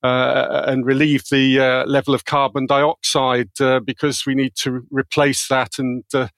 uh, 0.06 0.64
and 0.66 0.86
relieve 0.86 1.24
the 1.30 1.58
uh, 1.58 1.84
level 1.86 2.14
of 2.14 2.24
carbon 2.24 2.66
dioxide 2.66 3.50
uh, 3.60 3.80
because 3.80 4.24
we 4.26 4.34
need 4.34 4.54
to 4.54 4.86
replace 4.90 5.48
that 5.48 5.78
and 5.78 6.04
uh, 6.14 6.28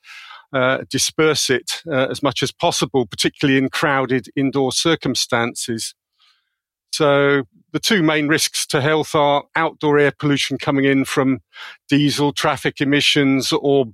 uh, 0.53 0.79
disperse 0.89 1.51
it 1.51 1.83
uh, 1.87 2.07
as 2.11 2.23
much 2.23 2.43
as 2.43 2.51
possible, 2.51 3.07
particularly 3.07 3.59
in 3.59 3.69
crowded 3.69 4.29
indoor 4.35 4.73
circumstances. 4.73 5.95
So 6.93 7.43
the 7.73 7.81
two 7.81 8.03
main 8.03 8.29
risks 8.29 8.67
to 8.69 8.81
health 8.81 9.15
are 9.15 9.45
outdoor 9.55 9.99
air 9.99 10.13
pollution 10.19 10.57
coming 10.57 10.87
in 10.87 11.05
from 11.05 11.41
diesel 11.89 12.33
traffic 12.33 12.81
emissions 12.81 13.53
or 13.53 13.87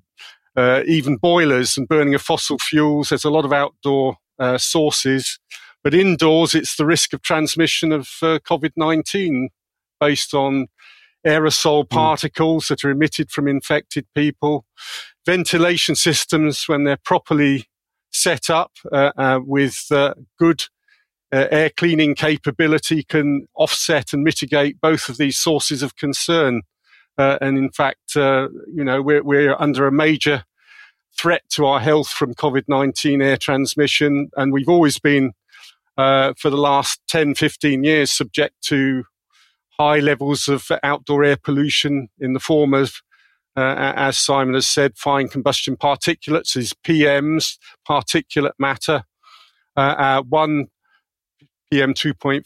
even 0.86 1.16
boilers 1.16 1.76
and 1.76 1.88
burning 1.88 2.14
of 2.14 2.22
fossil 2.22 2.58
fuels. 2.58 3.08
There's 3.08 3.24
a 3.24 3.30
lot 3.30 3.44
of 3.44 3.52
outdoor 3.52 4.18
sources. 4.56 5.40
But 5.84 5.92
indoors, 5.92 6.54
it's 6.54 6.76
the 6.76 6.86
risk 6.86 7.12
of 7.12 7.20
transmission 7.20 7.92
of 7.92 8.08
uh, 8.22 8.38
COVID 8.38 8.72
19 8.74 9.50
based 10.00 10.34
on 10.34 10.68
aerosol 11.26 11.84
hmm. 11.84 11.94
particles 11.94 12.64
mm. 12.64 12.68
that 12.68 12.84
are 12.84 12.90
emitted 12.90 13.30
from 13.30 13.48
infected 13.48 14.06
people. 14.14 14.64
Ventilation 15.26 15.94
systems, 15.94 16.64
when 16.68 16.84
they're 16.84 16.98
properly 17.02 17.66
set 18.12 18.50
up 18.50 18.72
uh, 18.92 19.10
uh, 19.16 19.40
with 19.44 19.86
uh, 19.90 20.14
good 20.38 20.64
uh, 21.32 21.48
air 21.50 21.70
cleaning 21.70 22.14
capability, 22.14 23.02
can 23.02 23.46
offset 23.54 24.12
and 24.12 24.22
mitigate 24.22 24.80
both 24.80 25.08
of 25.08 25.16
these 25.16 25.38
sources 25.38 25.82
of 25.82 25.96
concern. 25.96 26.62
Uh, 27.16 27.38
and 27.40 27.56
in 27.56 27.70
fact, 27.70 28.16
uh, 28.16 28.48
you 28.72 28.84
know, 28.84 29.00
we're, 29.00 29.22
we're 29.22 29.56
under 29.58 29.86
a 29.86 29.92
major 29.92 30.44
threat 31.16 31.42
to 31.48 31.64
our 31.64 31.80
health 31.80 32.08
from 32.08 32.34
COVID 32.34 32.64
19 32.68 33.22
air 33.22 33.36
transmission. 33.36 34.30
And 34.36 34.52
we've 34.52 34.68
always 34.68 34.98
been, 34.98 35.32
for 35.96 36.34
the 36.50 36.56
last 36.56 37.00
10, 37.08 37.36
15 37.36 37.84
years, 37.84 38.12
subject 38.12 38.60
to 38.62 39.04
high 39.78 39.98
levels 39.98 40.48
of 40.48 40.70
outdoor 40.82 41.24
air 41.24 41.36
pollution 41.36 42.08
in 42.18 42.32
the 42.32 42.40
form 42.40 42.74
of, 42.74 43.02
uh, 43.56 43.92
as 43.96 44.18
Simon 44.18 44.54
has 44.54 44.66
said, 44.66 44.96
fine 44.96 45.28
combustion 45.28 45.76
particulates, 45.76 46.56
is 46.56 46.74
PMs, 46.84 47.58
particulate 47.88 48.52
matter. 48.58 49.04
Uh, 49.76 49.80
uh, 49.80 50.22
one 50.22 50.66
PM 51.72 51.94
2.5, 51.94 52.44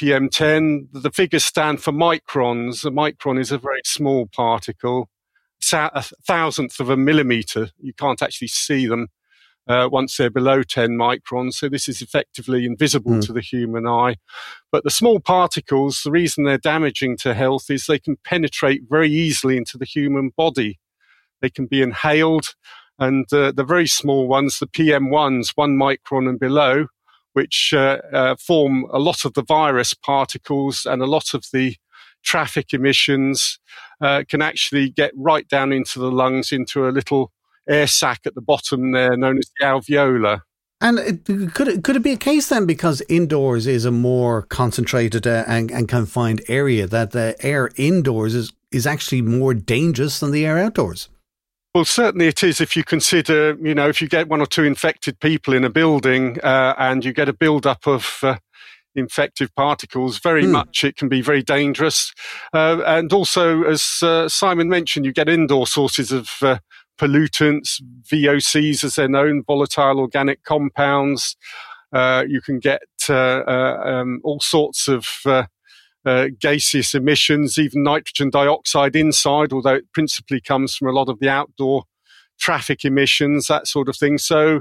PM10. 0.00 0.88
The 0.92 1.10
figures 1.10 1.44
stand 1.44 1.82
for 1.82 1.92
microns. 1.92 2.84
A 2.84 2.90
micron 2.90 3.38
is 3.38 3.52
a 3.52 3.58
very 3.58 3.82
small 3.84 4.26
particle, 4.26 5.08
a 5.72 6.02
thousandth 6.26 6.80
of 6.80 6.90
a 6.90 6.96
millimeter. 6.96 7.70
You 7.78 7.92
can't 7.92 8.20
actually 8.22 8.48
see 8.48 8.86
them 8.86 9.08
uh, 9.66 9.88
once 9.90 10.16
they're 10.16 10.30
below 10.30 10.62
10 10.62 10.90
microns. 10.90 11.54
So 11.54 11.68
this 11.68 11.88
is 11.88 12.02
effectively 12.02 12.66
invisible 12.66 13.12
mm. 13.12 13.26
to 13.26 13.32
the 13.32 13.40
human 13.40 13.86
eye. 13.86 14.16
But 14.70 14.84
the 14.84 14.90
small 14.90 15.20
particles, 15.20 16.02
the 16.02 16.10
reason 16.10 16.44
they're 16.44 16.58
damaging 16.58 17.16
to 17.18 17.34
health 17.34 17.70
is 17.70 17.86
they 17.86 17.98
can 17.98 18.16
penetrate 18.24 18.82
very 18.88 19.10
easily 19.10 19.56
into 19.56 19.78
the 19.78 19.86
human 19.86 20.30
body. 20.36 20.78
They 21.40 21.50
can 21.50 21.66
be 21.66 21.82
inhaled. 21.82 22.54
And 22.98 23.26
uh, 23.32 23.52
the 23.52 23.64
very 23.64 23.86
small 23.86 24.28
ones, 24.28 24.58
the 24.58 24.66
PM1s, 24.66 25.52
one 25.54 25.76
micron 25.76 26.28
and 26.28 26.38
below, 26.38 26.86
which 27.32 27.72
uh, 27.74 27.98
uh, 28.12 28.36
form 28.36 28.86
a 28.92 28.98
lot 28.98 29.24
of 29.24 29.34
the 29.34 29.42
virus 29.42 29.94
particles 29.94 30.86
and 30.86 31.02
a 31.02 31.06
lot 31.06 31.34
of 31.34 31.44
the 31.52 31.76
traffic 32.22 32.72
emissions, 32.72 33.58
uh, 34.00 34.22
can 34.28 34.40
actually 34.40 34.90
get 34.90 35.12
right 35.16 35.48
down 35.48 35.72
into 35.72 35.98
the 35.98 36.10
lungs, 36.10 36.52
into 36.52 36.88
a 36.88 36.90
little 36.90 37.32
air 37.68 37.86
sac 37.86 38.20
at 38.26 38.34
the 38.34 38.40
bottom 38.40 38.92
there, 38.92 39.16
known 39.16 39.38
as 39.38 39.50
the 39.58 39.66
alveolar. 39.66 40.40
And 40.80 40.98
could 41.54 41.68
it, 41.68 41.84
could 41.84 41.96
it 41.96 42.02
be 42.02 42.12
a 42.12 42.16
case 42.16 42.48
then, 42.48 42.66
because 42.66 43.00
indoors 43.08 43.66
is 43.66 43.84
a 43.84 43.90
more 43.90 44.42
concentrated 44.42 45.26
uh, 45.26 45.44
and, 45.46 45.70
and 45.70 45.88
confined 45.88 46.42
area, 46.46 46.86
that 46.86 47.12
the 47.12 47.36
air 47.40 47.70
indoors 47.76 48.34
is, 48.34 48.52
is 48.70 48.86
actually 48.86 49.22
more 49.22 49.54
dangerous 49.54 50.20
than 50.20 50.30
the 50.30 50.44
air 50.44 50.58
outdoors? 50.58 51.08
Well, 51.74 51.84
certainly 51.84 52.26
it 52.28 52.42
is 52.42 52.60
if 52.60 52.76
you 52.76 52.84
consider, 52.84 53.56
you 53.60 53.74
know, 53.74 53.88
if 53.88 54.02
you 54.02 54.08
get 54.08 54.28
one 54.28 54.40
or 54.40 54.46
two 54.46 54.64
infected 54.64 55.18
people 55.20 55.54
in 55.54 55.64
a 55.64 55.70
building 55.70 56.38
uh, 56.42 56.74
and 56.76 57.04
you 57.04 57.12
get 57.12 57.28
a 57.28 57.32
build-up 57.32 57.86
of 57.86 58.18
uh, 58.22 58.36
infective 58.94 59.52
particles, 59.54 60.18
very 60.18 60.44
hmm. 60.44 60.52
much 60.52 60.84
it 60.84 60.96
can 60.96 61.08
be 61.08 61.20
very 61.20 61.42
dangerous. 61.42 62.12
Uh, 62.52 62.82
and 62.86 63.12
also, 63.12 63.62
as 63.62 64.02
uh, 64.02 64.28
Simon 64.28 64.68
mentioned, 64.68 65.06
you 65.06 65.12
get 65.12 65.28
indoor 65.28 65.66
sources 65.66 66.12
of 66.12 66.30
uh, 66.42 66.58
pollutants, 66.98 67.82
VOCs 68.10 68.84
as 68.84 68.94
they're 68.94 69.08
known, 69.08 69.42
volatile 69.46 69.98
organic 69.98 70.42
compounds. 70.44 71.36
Uh, 71.92 72.24
you 72.26 72.40
can 72.40 72.58
get 72.58 72.82
uh, 73.08 73.42
uh 73.46 73.82
um, 73.84 74.20
all 74.24 74.40
sorts 74.40 74.88
of 74.88 75.06
uh, 75.26 75.44
uh, 76.04 76.28
gaseous 76.40 76.94
emissions, 76.94 77.58
even 77.58 77.82
nitrogen 77.82 78.30
dioxide 78.30 78.96
inside, 78.96 79.52
although 79.52 79.74
it 79.74 79.92
principally 79.92 80.40
comes 80.40 80.76
from 80.76 80.88
a 80.88 80.92
lot 80.92 81.08
of 81.08 81.18
the 81.18 81.28
outdoor 81.28 81.84
traffic 82.38 82.84
emissions, 82.84 83.46
that 83.46 83.66
sort 83.66 83.88
of 83.88 83.96
thing. 83.96 84.18
So 84.18 84.60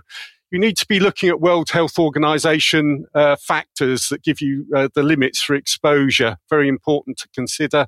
you 0.52 0.60
need 0.60 0.78
to 0.78 0.86
be 0.86 1.00
looking 1.00 1.30
at 1.30 1.42
World 1.42 1.72
Health 1.72 1.98
Organization 1.98 3.06
uh, 3.16 3.36
factors 3.36 4.08
that 4.10 4.24
give 4.24 4.40
you 4.40 4.66
uh, 4.76 4.88
the 4.94 5.04
limits 5.04 5.42
for 5.42 5.56
exposure. 5.56 6.38
Very 6.50 6.70
important 6.70 7.18
to 7.18 7.28
consider. 7.34 7.88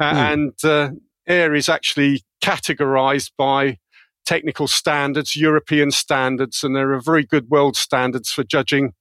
Uh, 0.00 0.12
mm. 0.12 0.32
And 0.32 0.98
air 1.26 1.54
is 1.54 1.68
actually 1.68 2.22
categorized 2.42 3.30
by 3.36 3.78
technical 4.24 4.68
standards, 4.68 5.36
European 5.36 5.90
standards, 5.90 6.62
and 6.62 6.76
there 6.76 6.92
are 6.92 7.00
very 7.00 7.24
good 7.24 7.50
world 7.50 7.76
standards 7.76 8.30
for 8.30 8.44
judging 8.44 8.92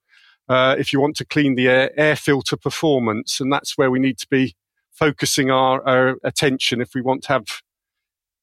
uh, 0.50 0.76
if 0.78 0.92
you 0.92 1.00
want 1.00 1.16
to 1.16 1.26
clean 1.26 1.56
the 1.56 1.68
air, 1.68 1.92
air 1.98 2.16
filter 2.16 2.58
performance. 2.58 3.40
And 3.40 3.52
that's 3.52 3.78
where 3.78 3.92
we 3.92 4.00
need 4.00 4.18
to 4.20 4.28
be 4.30 4.56
focusing 4.92 5.50
our, 5.50 5.88
our 5.88 6.16
attention 6.24 6.82
if 6.82 6.94
we 6.94 7.02
want 7.02 7.24
to 7.24 7.28
have 7.30 7.46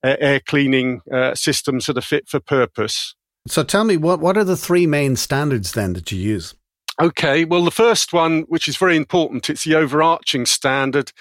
air 0.04 0.40
cleaning 0.40 1.00
uh, 1.12 1.35
systems 1.35 1.87
that 1.87 1.99
are 1.99 2.02
fit 2.02 2.28
for 2.28 2.40
purpose. 2.40 3.14
So 3.47 3.62
tell 3.62 3.85
me, 3.85 3.97
what, 3.97 4.20
what 4.20 4.37
are 4.37 4.44
the 4.44 4.56
three 4.56 4.87
main 4.87 5.16
standards 5.16 5.73
then 5.73 5.94
that 5.94 6.12
you 6.12 6.18
use? 6.18 6.54
Okay, 7.00 7.45
well, 7.45 7.64
the 7.64 7.71
first 7.71 8.12
one, 8.12 8.43
which 8.49 8.67
is 8.67 8.76
very 8.76 8.97
important, 8.97 9.49
it's 9.49 9.62
the 9.62 9.76
overarching 9.76 10.47
standard, 10.47 11.12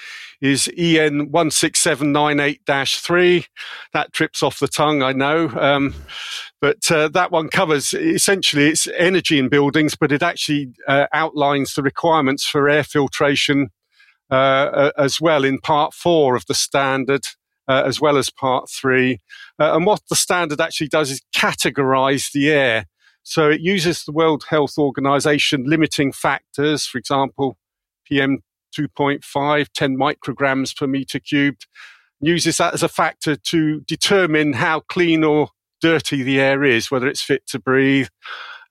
is 0.42 0.68
EN 0.76 1.30
16798 1.30 2.62
3. 3.00 3.46
That 3.94 4.12
trips 4.12 4.42
off 4.42 4.58
the 4.58 4.68
tongue, 4.68 5.04
I 5.04 5.12
know. 5.12 5.50
Um, 5.50 5.94
but 6.60 6.92
uh, 6.92 7.10
that 7.10 7.32
one 7.32 7.50
covers 7.50 7.94
essentially 7.94 8.70
it's 8.70 8.88
energy 8.98 9.38
in 9.38 9.50
buildings, 9.50 9.94
but 9.96 10.12
it 10.12 10.24
actually 10.24 10.74
uh, 10.88 11.06
outlines 11.14 11.76
the 11.76 11.84
requirements 11.84 12.44
for 12.44 12.68
air 12.68 12.84
filtration 12.84 13.70
uh, 14.32 14.92
as 14.98 15.22
well 15.22 15.44
in 15.44 15.60
part 15.60 15.94
four 15.94 16.36
of 16.36 16.48
the 16.48 16.56
standard. 16.56 17.26
Uh, 17.70 17.84
as 17.86 18.00
well 18.00 18.16
as 18.16 18.30
part 18.30 18.70
three. 18.70 19.20
Uh, 19.60 19.76
and 19.76 19.86
what 19.86 20.00
the 20.10 20.16
standard 20.16 20.62
actually 20.62 20.88
does 20.88 21.12
is 21.12 21.22
categorize 21.36 22.32
the 22.32 22.50
air 22.50 22.86
So 23.28 23.50
it 23.50 23.60
uses 23.60 24.06
the 24.06 24.14
World 24.14 24.46
Health 24.50 24.78
Organization 24.78 25.66
limiting 25.66 26.14
factors, 26.14 26.86
for 26.86 26.98
example, 26.98 27.58
PM 28.06 28.40
2.5, 28.74 29.68
10 29.74 29.98
micrograms 29.98 30.74
per 30.74 30.88
meter 30.88 31.20
cubed, 31.20 31.68
uses 32.22 32.56
that 32.56 32.74
as 32.74 32.84
a 32.84 32.88
factor 32.88 33.36
to 33.36 33.82
determine 33.82 34.54
how 34.54 34.80
clean 34.80 35.26
or 35.26 35.50
dirty 35.82 36.24
the 36.24 36.40
air 36.40 36.64
is, 36.64 36.90
whether 36.90 37.06
it's 37.06 37.22
fit 37.22 37.46
to 37.48 37.60
breathe. 37.60 38.08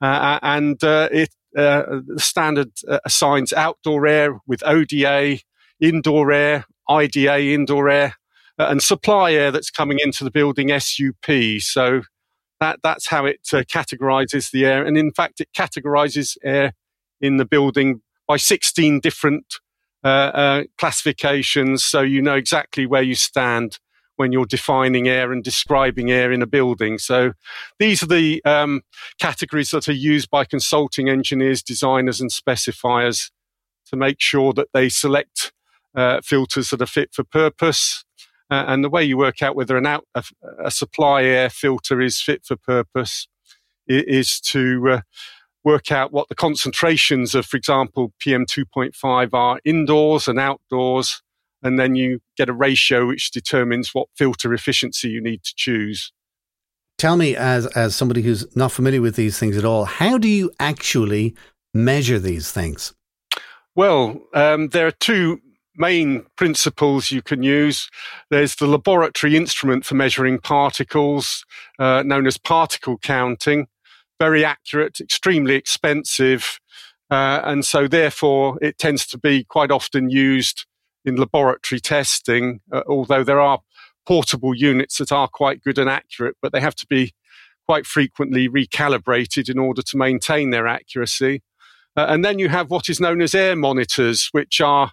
Uh, 0.01 0.39
and 0.41 0.83
uh, 0.83 1.11
it 1.13 1.35
uh, 1.55 2.01
the 2.07 2.19
standard 2.19 2.73
uh, 2.89 2.99
assigns 3.05 3.53
outdoor 3.53 4.07
air 4.07 4.41
with 4.47 4.67
ODA, 4.67 5.39
indoor 5.81 6.33
air, 6.33 6.65
IDA, 6.89 7.53
indoor 7.53 7.91
air, 7.91 8.15
uh, 8.59 8.69
and 8.71 8.83
supply 8.83 9.33
air 9.33 9.51
that's 9.51 9.71
coming 9.71 9.99
into 10.03 10.25
the 10.25 10.31
building 10.31 10.71
SUP. 10.81 11.61
So 11.61 12.01
that 12.61 12.81
that's 12.83 13.09
how 13.09 13.25
it 13.25 13.41
uh, 13.53 13.63
categorizes 13.63 14.51
the 14.51 14.65
air, 14.65 14.85
and 14.85 14.97
in 14.97 15.13
fact, 15.13 15.41
it 15.41 15.49
categorizes 15.57 16.37
air 16.43 16.73
in 17.21 17.37
the 17.37 17.45
building 17.45 18.03
by 18.27 18.37
16 18.37 19.01
different 19.01 19.61
uh, 20.05 20.09
uh, 20.09 20.63
classifications, 20.79 21.85
so 21.85 22.01
you 22.01 22.23
know 22.23 22.35
exactly 22.35 22.87
where 22.87 23.03
you 23.03 23.15
stand 23.15 23.79
when 24.17 24.33
you're 24.33 24.47
defining 24.47 25.09
air 25.09 25.31
and 25.33 25.45
describing 25.45 26.11
air 26.11 26.33
in 26.33 26.43
a 26.43 26.47
building. 26.47 26.99
So 26.99 27.33
these 27.79 28.03
are 28.03 28.07
the 28.07 28.43
um, 28.45 28.83
categories 29.21 29.71
that 29.71 29.89
are 29.89 29.93
used 29.93 30.31
by 30.31 30.45
consulting 30.45 31.09
engineers, 31.09 31.63
designers, 31.63 32.21
and 32.21 32.31
specifiers 32.31 33.31
to 33.87 33.97
make 33.97 34.21
sure 34.21 34.53
that 34.55 34.69
they 34.73 34.89
select 34.89 35.53
uh, 35.95 36.21
filters 36.23 36.71
that 36.71 36.83
are 36.83 36.87
fit 36.87 37.11
for 37.13 37.25
purpose. 37.25 38.05
Uh, 38.51 38.65
and 38.69 38.85
the 38.85 38.91
way 38.91 39.03
you 39.03 39.17
work 39.17 39.43
out 39.43 39.57
whether 39.57 39.77
an 39.77 39.87
out, 39.87 40.05
a, 40.15 40.23
a, 40.65 40.71
supply 40.71 41.25
air 41.25 41.51
filter 41.51 42.01
is 42.01 42.21
fit 42.21 42.45
for 42.45 42.57
purpose 42.57 43.27
is 43.89 44.41
to 44.41 44.89
uh, 44.91 45.01
work 45.65 45.91
out 45.91 46.13
what 46.13 46.29
the 46.29 46.35
concentrations 46.35 47.35
of, 47.35 47.45
for 47.45 47.57
example, 47.57 48.13
PM 48.21 48.47
2.5 48.47 49.35
are 49.35 49.61
indoors 49.65 50.29
and 50.29 50.39
outdoors. 50.39 51.23
And 51.63 51.79
then 51.79 51.97
you 51.97 52.21
get 52.37 52.49
a 52.49 52.53
ratio 52.53 53.07
which 53.07 53.33
determines 53.33 53.93
what 53.93 54.09
filter 54.15 54.55
efficiency 54.55 55.09
you 55.09 55.21
need 55.21 55.43
to 55.43 55.53
choose. 55.57 56.13
Tell 56.99 57.17
me, 57.17 57.35
as, 57.35 57.67
as 57.69 57.97
somebody 57.97 58.23
who's 58.23 58.47
not 58.57 58.73
familiar 58.73 59.03
with 59.03 59.17
these 59.17 59.39
things 59.39 59.57
at 59.57 59.65
all, 59.65 59.85
how 59.85 60.19
do 60.19 60.29
you 60.29 60.51
actually 60.61 61.35
measure 61.75 62.19
these 62.19 62.53
things? 62.53 62.95
Well, 63.75 64.21
um, 64.33 64.69
there 64.69 64.87
are 64.87 64.93
two 64.93 65.41
main 65.77 66.27
principles 66.37 67.11
you 67.11 67.23
can 67.23 67.43
use. 67.43 67.89
There's 68.31 68.57
the 68.57 68.67
laboratory 68.67 69.37
instrument 69.37 69.85
for 69.85 69.95
measuring 69.95 70.39
particles, 70.39 71.45
uh, 71.79 72.03
known 72.05 72.27
as 72.27 72.39
particle 72.39 72.99
counting. 72.99 73.67
Very 74.19 74.45
accurate, 74.45 75.01
extremely 75.01 75.55
expensive. 75.55 76.59
Uh, 77.11 77.41
and 77.45 77.65
so, 77.65 77.87
therefore, 77.87 78.59
it 78.61 78.79
tends 78.79 79.07
to 79.07 79.19
be 79.19 79.45
quite 79.45 79.71
often 79.71 80.11
used 80.11 80.67
in 81.05 81.17
laboratory 81.17 81.81
testing, 81.81 82.61
uh, 82.73 82.83
although 82.89 83.23
there 83.23 83.41
are 83.41 83.61
portable 84.07 84.55
units 84.55 84.99
that 84.99 85.13
are 85.13 85.29
quite 85.29 85.63
good 85.63 85.79
and 85.79 85.91
accurate, 85.91 86.37
but 86.41 86.53
they 86.53 86.61
have 86.61 86.75
to 86.77 86.87
be 86.87 87.13
quite 87.67 87.87
frequently 87.87 88.49
recalibrated 88.49 89.49
in 89.49 89.59
order 89.59 89.83
to 89.83 89.97
maintain 89.97 90.51
their 90.51 90.67
accuracy. 90.67 91.43
Uh, 91.97 92.07
and 92.09 92.25
then 92.25 92.39
you 92.39 92.49
have 92.49 92.71
what 92.71 92.89
is 92.89 93.01
known 93.01 93.21
as 93.21 93.35
air 93.35 93.57
monitors, 93.57 94.29
which 94.33 94.61
are 94.61 94.93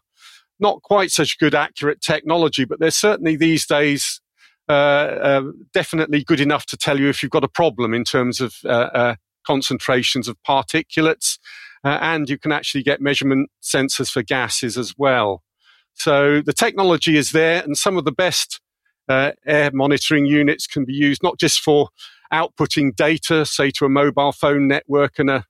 not 0.59 0.81
quite 0.81 1.11
such 1.11 1.39
good 1.39 1.55
accurate 1.55 2.01
technology, 2.01 2.65
but 2.65 2.79
they're 2.79 2.91
certainly 2.91 3.35
these 3.35 3.65
days 3.65 4.21
uh, 4.69 4.71
uh, 4.71 5.41
definitely 5.73 6.23
good 6.23 6.39
enough 6.39 6.65
to 6.67 6.77
tell 6.77 6.99
you 6.99 7.09
if 7.09 7.21
you've 7.21 7.31
got 7.31 7.43
a 7.43 7.49
problem 7.49 7.93
in 7.93 8.03
terms 8.03 8.39
of 8.39 8.55
uh, 8.65 8.89
uh 8.93 9.15
concentrations 9.45 10.29
of 10.29 10.37
particulates. 10.47 11.37
Uh, 11.83 11.97
and 12.01 12.29
you 12.29 12.37
can 12.37 12.53
actually 12.53 12.81
get 12.81 13.01
measurement 13.01 13.49
sensors 13.61 14.09
for 14.09 14.23
gases 14.23 14.77
as 14.77 14.93
well. 14.97 15.43
So 15.95 16.41
the 16.41 16.53
technology 16.53 17.17
is 17.17 17.31
there, 17.31 17.61
and 17.61 17.77
some 17.77 17.97
of 17.97 18.05
the 18.05 18.11
best 18.13 18.61
uh, 19.09 19.31
air 19.45 19.69
monitoring 19.73 20.25
units 20.25 20.65
can 20.65 20.85
be 20.85 20.93
used 20.93 21.21
not 21.21 21.37
just 21.37 21.59
for 21.59 21.89
outputting 22.31 22.95
data, 22.95 23.45
say 23.45 23.69
to 23.71 23.85
a 23.85 23.89
mobile 23.89 24.31
phone 24.31 24.69
network 24.69 25.19
and 25.19 25.29
a 25.29 25.45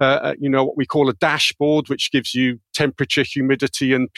uh, 0.00 0.34
you 0.38 0.48
know, 0.48 0.64
what 0.64 0.76
we 0.76 0.86
call 0.86 1.08
a 1.08 1.14
dashboard, 1.14 1.88
which 1.88 2.12
gives 2.12 2.34
you 2.34 2.60
temperature, 2.72 3.22
humidity, 3.22 3.92
and 3.92 4.12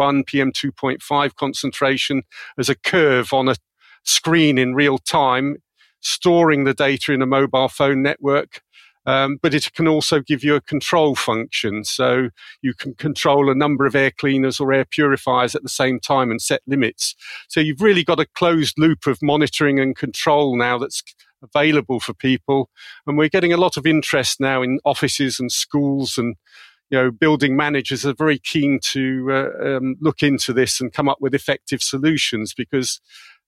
PM1, 0.00 0.24
PM2.5 0.24 1.34
concentration 1.36 2.22
as 2.58 2.68
a 2.68 2.74
curve 2.74 3.32
on 3.32 3.48
a 3.48 3.56
screen 4.04 4.58
in 4.58 4.74
real 4.74 4.98
time, 4.98 5.56
storing 6.00 6.64
the 6.64 6.74
data 6.74 7.12
in 7.12 7.22
a 7.22 7.26
mobile 7.26 7.68
phone 7.68 8.02
network. 8.02 8.62
Um, 9.06 9.38
but 9.42 9.54
it 9.54 9.72
can 9.72 9.88
also 9.88 10.20
give 10.20 10.44
you 10.44 10.54
a 10.54 10.60
control 10.60 11.14
function. 11.14 11.84
So 11.84 12.28
you 12.60 12.74
can 12.74 12.94
control 12.94 13.50
a 13.50 13.54
number 13.54 13.86
of 13.86 13.94
air 13.94 14.10
cleaners 14.10 14.60
or 14.60 14.74
air 14.74 14.84
purifiers 14.84 15.54
at 15.54 15.62
the 15.62 15.70
same 15.70 16.00
time 16.00 16.30
and 16.30 16.40
set 16.40 16.60
limits. 16.66 17.16
So 17.48 17.60
you've 17.60 17.80
really 17.80 18.04
got 18.04 18.20
a 18.20 18.26
closed 18.34 18.78
loop 18.78 19.06
of 19.06 19.22
monitoring 19.22 19.80
and 19.80 19.96
control 19.96 20.56
now 20.56 20.76
that's 20.76 21.02
available 21.42 21.98
for 21.98 22.12
people. 22.12 22.68
And 23.06 23.16
we're 23.16 23.30
getting 23.30 23.54
a 23.54 23.56
lot 23.56 23.78
of 23.78 23.86
interest 23.86 24.38
now 24.38 24.60
in 24.60 24.78
offices 24.84 25.40
and 25.40 25.50
schools 25.50 26.18
and 26.18 26.36
you 26.90 26.98
know, 26.98 27.10
building 27.10 27.56
managers 27.56 28.04
are 28.04 28.14
very 28.14 28.38
keen 28.38 28.80
to 28.82 29.28
uh, 29.30 29.76
um, 29.76 29.96
look 30.00 30.22
into 30.22 30.52
this 30.52 30.80
and 30.80 30.92
come 30.92 31.08
up 31.08 31.18
with 31.20 31.34
effective 31.34 31.82
solutions 31.82 32.52
because, 32.52 33.00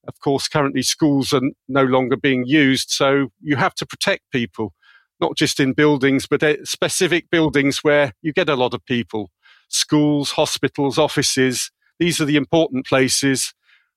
of 0.07 0.21
course, 0.21 0.49
currently 0.49 0.83
schools 0.83 1.33
are 1.33 1.43
no 1.69 1.83
longer 1.83 2.17
being 2.17 2.47
used. 2.47 2.91
So 2.91 3.33
you 3.41 3.57
have 3.57 3.75
to 3.77 3.87
protect 3.87 4.31
people, 4.31 4.75
not 5.21 5.37
just 5.37 5.59
in 5.59 5.73
buildings, 5.73 6.27
but 6.27 6.43
uh, 6.43 6.65
specific 6.65 7.31
buildings 7.31 7.83
where 7.83 8.13
you 8.23 8.33
get 8.33 8.49
a 8.49 8.57
lot 8.57 8.75
of 8.75 8.85
people 8.85 9.31
schools, 9.69 10.33
hospitals, 10.33 10.99
offices. 10.99 11.71
These 11.99 12.21
are 12.21 12.27
the 12.27 12.37
important 12.37 12.87
places. 12.87 13.55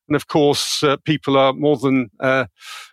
And 0.08 0.16
of 0.16 0.28
course, 0.28 0.82
uh, 0.84 0.98
people 1.04 1.38
are 1.38 1.52
more 1.52 1.76
than 1.78 2.10
uh, 2.20 2.46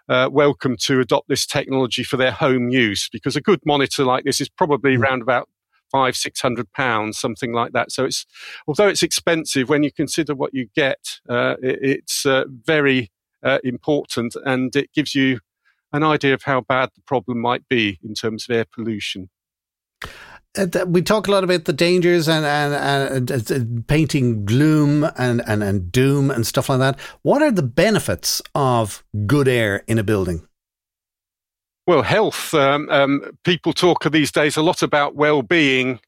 uh, 0.08 0.28
welcome 0.32 0.76
to 0.80 1.00
adopt 1.00 1.28
this 1.28 1.46
technology 1.46 2.02
for 2.02 2.16
their 2.16 2.32
home 2.32 2.70
use 2.70 3.08
because 3.10 3.36
a 3.36 3.40
good 3.40 3.60
monitor 3.64 4.04
like 4.04 4.24
this 4.24 4.40
is 4.40 4.48
probably 4.48 4.96
mm. 4.96 5.00
around 5.00 5.22
about 5.22 5.48
five, 5.92 6.16
six 6.16 6.40
hundred 6.40 6.72
pounds, 6.72 7.18
something 7.18 7.52
like 7.52 7.72
that. 7.72 7.92
So 7.92 8.05
it's, 8.05 8.26
although 8.66 8.88
it's 8.88 9.02
expensive, 9.02 9.68
when 9.68 9.83
you 9.83 9.92
consider 9.92 10.35
what 10.35 10.55
you 10.55 10.68
get, 10.74 11.20
uh, 11.28 11.55
it, 11.62 11.78
it's 11.83 12.26
uh, 12.26 12.44
very 12.48 13.12
uh, 13.42 13.59
important 13.62 14.35
and 14.44 14.74
it 14.74 14.92
gives 14.92 15.14
you 15.14 15.40
an 15.92 16.02
idea 16.02 16.35
of 16.35 16.42
how 16.44 16.61
bad 16.62 16.88
the 16.94 17.02
problem 17.02 17.38
might 17.38 17.68
be 17.68 17.98
in 18.02 18.14
terms 18.14 18.46
of 18.48 18.57
air 18.57 18.64
pollution. 18.64 19.28
Uh, 20.59 20.85
we 20.87 21.00
talk 21.02 21.28
a 21.28 21.31
lot 21.31 21.44
about 21.44 21.64
the 21.64 21.72
dangers 21.72 22.28
and, 22.28 22.44
and, 22.44 23.31
and 23.31 23.50
uh, 23.50 23.83
painting 23.87 24.44
gloom 24.44 25.05
and, 25.16 25.42
and, 25.46 25.62
and 25.62 25.90
doom 25.90 26.31
and 26.31 26.46
stuff 26.46 26.68
like 26.68 26.78
that. 26.78 26.98
What 27.22 27.42
are 27.42 27.50
the 27.52 27.62
benefits 27.62 28.42
of 28.55 29.02
good 29.26 29.48
air 29.48 29.83
in 29.87 29.98
a 29.98 30.02
building? 30.02 30.46
Well, 31.86 32.02
health. 32.02 32.54
Um, 32.54 32.88
um, 32.90 33.22
people 33.44 33.72
talk 33.72 34.04
these 34.10 34.30
days 34.30 34.56
a 34.56 34.62
lot 34.62 34.82
about 34.82 35.16
well-being, 35.16 35.98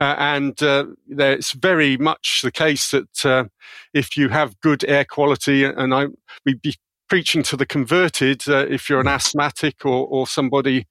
uh, 0.00 0.14
and 0.18 0.62
uh, 0.62 0.86
it's 1.08 1.52
very 1.52 1.96
much 1.96 2.42
the 2.42 2.52
case 2.52 2.92
that 2.92 3.26
uh, 3.26 3.44
if 3.92 4.16
you 4.16 4.28
have 4.28 4.60
good 4.60 4.84
air 4.84 5.04
quality, 5.04 5.64
and 5.64 5.92
I 5.92 6.06
we'd 6.44 6.62
be 6.62 6.76
preaching 7.08 7.42
to 7.44 7.56
the 7.56 7.66
converted, 7.66 8.48
uh, 8.48 8.66
if 8.68 8.88
you're 8.88 9.00
an 9.00 9.08
asthmatic 9.08 9.84
or, 9.84 10.06
or 10.06 10.26
somebody 10.28 10.86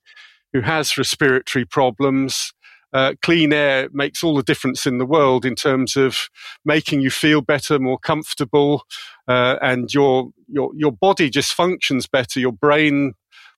who 0.54 0.62
has 0.62 0.98
respiratory 0.98 1.66
problems, 1.66 2.54
uh, 2.94 3.14
clean 3.22 3.54
air 3.54 3.90
makes 3.94 4.24
all 4.24 4.36
the 4.36 4.44
difference 4.44 4.86
in 4.86 4.98
the 4.98 5.06
world 5.06 5.46
in 5.46 5.56
terms 5.56 5.96
of 5.96 6.30
making 6.66 7.02
you 7.02 7.10
feel 7.10 7.42
better, 7.42 7.80
more 7.80 8.00
comfortable, 8.00 8.84
uh, 9.30 9.56
and 9.62 9.94
your 9.94 10.32
your 10.50 10.72
your 10.76 10.92
body 10.92 11.30
just 11.30 11.54
functions 11.54 12.06
better. 12.06 12.40
Your 12.40 12.52
brain 12.52 13.14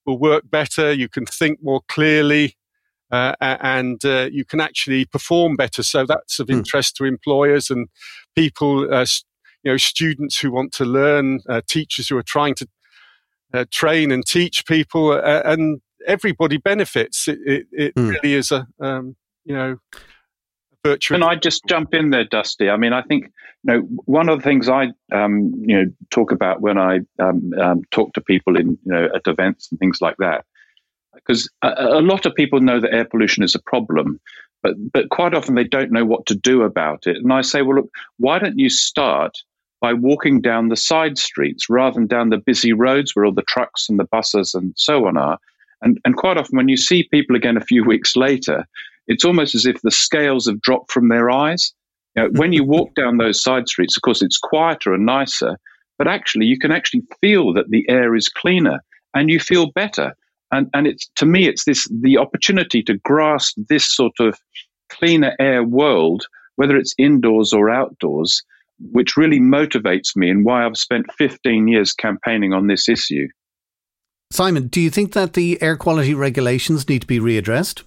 will 0.08 0.18
work 0.18 0.50
better. 0.50 0.92
You 0.92 1.08
can 1.08 1.26
think 1.26 1.62
more 1.62 1.82
clearly. 1.88 2.56
Uh, 3.10 3.34
and 3.40 4.04
uh, 4.04 4.28
you 4.30 4.44
can 4.44 4.60
actually 4.60 5.06
perform 5.06 5.56
better. 5.56 5.82
So 5.82 6.04
that's 6.04 6.38
of 6.40 6.48
hmm. 6.48 6.54
interest 6.58 6.96
to 6.96 7.04
employers 7.04 7.70
and 7.70 7.88
people, 8.34 8.92
uh, 8.92 9.06
you 9.62 9.72
know, 9.72 9.76
students 9.78 10.38
who 10.38 10.50
want 10.50 10.72
to 10.74 10.84
learn, 10.84 11.40
uh, 11.48 11.62
teachers 11.66 12.08
who 12.08 12.18
are 12.18 12.22
trying 12.22 12.54
to 12.56 12.68
uh, 13.54 13.64
train 13.70 14.12
and 14.12 14.26
teach 14.26 14.66
people, 14.66 15.12
uh, 15.12 15.42
and 15.44 15.80
everybody 16.06 16.58
benefits. 16.58 17.28
It, 17.28 17.38
it, 17.46 17.66
it 17.72 17.94
mm. 17.94 18.10
really 18.10 18.34
is 18.34 18.52
a 18.52 18.66
um, 18.78 19.16
you 19.46 19.54
know, 19.54 19.78
virtual. 20.84 21.18
Can 21.18 21.22
I 21.22 21.34
just 21.34 21.64
jump 21.66 21.94
in 21.94 22.10
there, 22.10 22.24
Dusty? 22.24 22.70
I 22.70 22.76
mean, 22.76 22.92
I 22.92 23.02
think 23.02 23.24
you 23.64 23.72
know 23.72 23.80
one 24.04 24.28
of 24.28 24.38
the 24.38 24.44
things 24.44 24.68
I 24.68 24.88
um, 25.12 25.52
you 25.58 25.76
know 25.76 25.86
talk 26.10 26.32
about 26.32 26.60
when 26.60 26.78
I 26.78 27.00
um, 27.18 27.52
um, 27.60 27.82
talk 27.90 28.12
to 28.14 28.20
people 28.20 28.56
in 28.56 28.70
you 28.70 28.92
know 28.92 29.08
at 29.14 29.26
events 29.26 29.70
and 29.70 29.78
things 29.78 30.00
like 30.00 30.16
that, 30.18 30.44
because 31.14 31.50
a, 31.62 31.74
a, 31.78 32.02
lot 32.02 32.26
of 32.26 32.34
people 32.34 32.60
know 32.60 32.80
that 32.80 32.94
air 32.94 33.04
pollution 33.04 33.42
is 33.42 33.54
a 33.54 33.62
problem, 33.62 34.20
but 34.62 34.74
but 34.92 35.08
quite 35.10 35.34
often 35.34 35.54
they 35.54 35.64
don't 35.64 35.92
know 35.92 36.04
what 36.04 36.26
to 36.26 36.34
do 36.34 36.62
about 36.62 37.06
it. 37.06 37.16
And 37.16 37.32
I 37.32 37.42
say, 37.42 37.62
well, 37.62 37.76
look, 37.76 37.90
why 38.18 38.38
don't 38.38 38.58
you 38.58 38.70
start 38.70 39.36
by 39.80 39.92
walking 39.92 40.40
down 40.40 40.68
the 40.68 40.76
side 40.76 41.18
streets 41.18 41.68
rather 41.70 41.94
than 41.94 42.06
down 42.06 42.30
the 42.30 42.38
busy 42.38 42.72
roads 42.72 43.14
where 43.14 43.24
all 43.24 43.32
the 43.32 43.42
trucks 43.42 43.88
and 43.88 43.98
the 43.98 44.04
buses 44.04 44.54
and 44.54 44.72
so 44.76 45.06
on 45.06 45.16
are, 45.16 45.38
And, 45.82 45.98
and 46.04 46.16
quite 46.16 46.36
often, 46.36 46.56
when 46.56 46.68
you 46.68 46.76
see 46.76 47.04
people 47.04 47.36
again 47.36 47.56
a 47.56 47.64
few 47.64 47.84
weeks 47.92 48.16
later, 48.16 48.66
it's 49.08 49.24
almost 49.24 49.54
as 49.54 49.66
if 49.66 49.80
the 49.82 49.90
scales 49.90 50.46
have 50.46 50.60
dropped 50.60 50.92
from 50.92 51.08
their 51.08 51.30
eyes. 51.30 51.72
You 52.14 52.22
know, 52.22 52.28
when 52.32 52.52
you 52.52 52.62
walk 52.76 52.94
down 52.94 53.16
those 53.16 53.42
side 53.42 53.68
streets, 53.68 53.96
of 53.96 54.02
course, 54.02 54.22
it's 54.22 54.38
quieter 54.38 54.94
and 54.94 55.04
nicer, 55.04 55.58
but 55.98 56.06
actually, 56.06 56.46
you 56.46 56.58
can 56.58 56.70
actually 56.70 57.02
feel 57.20 57.52
that 57.54 57.70
the 57.70 57.84
air 57.88 58.14
is 58.14 58.28
cleaner 58.28 58.80
and 59.14 59.28
you 59.28 59.40
feel 59.40 59.72
better. 59.72 60.14
And, 60.52 60.68
and 60.72 60.86
it's 60.86 61.10
to 61.16 61.26
me, 61.26 61.48
it's 61.48 61.64
this 61.64 61.88
the 61.90 62.18
opportunity 62.18 62.82
to 62.84 62.98
grasp 63.04 63.58
this 63.68 63.86
sort 63.86 64.14
of 64.20 64.38
cleaner 64.88 65.34
air 65.40 65.64
world, 65.64 66.26
whether 66.56 66.76
it's 66.76 66.94
indoors 66.98 67.52
or 67.52 67.68
outdoors, 67.68 68.42
which 68.92 69.16
really 69.16 69.40
motivates 69.40 70.16
me 70.16 70.30
and 70.30 70.44
why 70.44 70.64
I've 70.64 70.76
spent 70.76 71.12
15 71.18 71.68
years 71.68 71.92
campaigning 71.92 72.52
on 72.52 72.66
this 72.66 72.88
issue. 72.88 73.28
Simon, 74.30 74.68
do 74.68 74.80
you 74.80 74.90
think 74.90 75.12
that 75.12 75.32
the 75.32 75.60
air 75.62 75.76
quality 75.76 76.14
regulations 76.14 76.88
need 76.88 77.00
to 77.00 77.06
be 77.06 77.18
readdressed? 77.18 77.82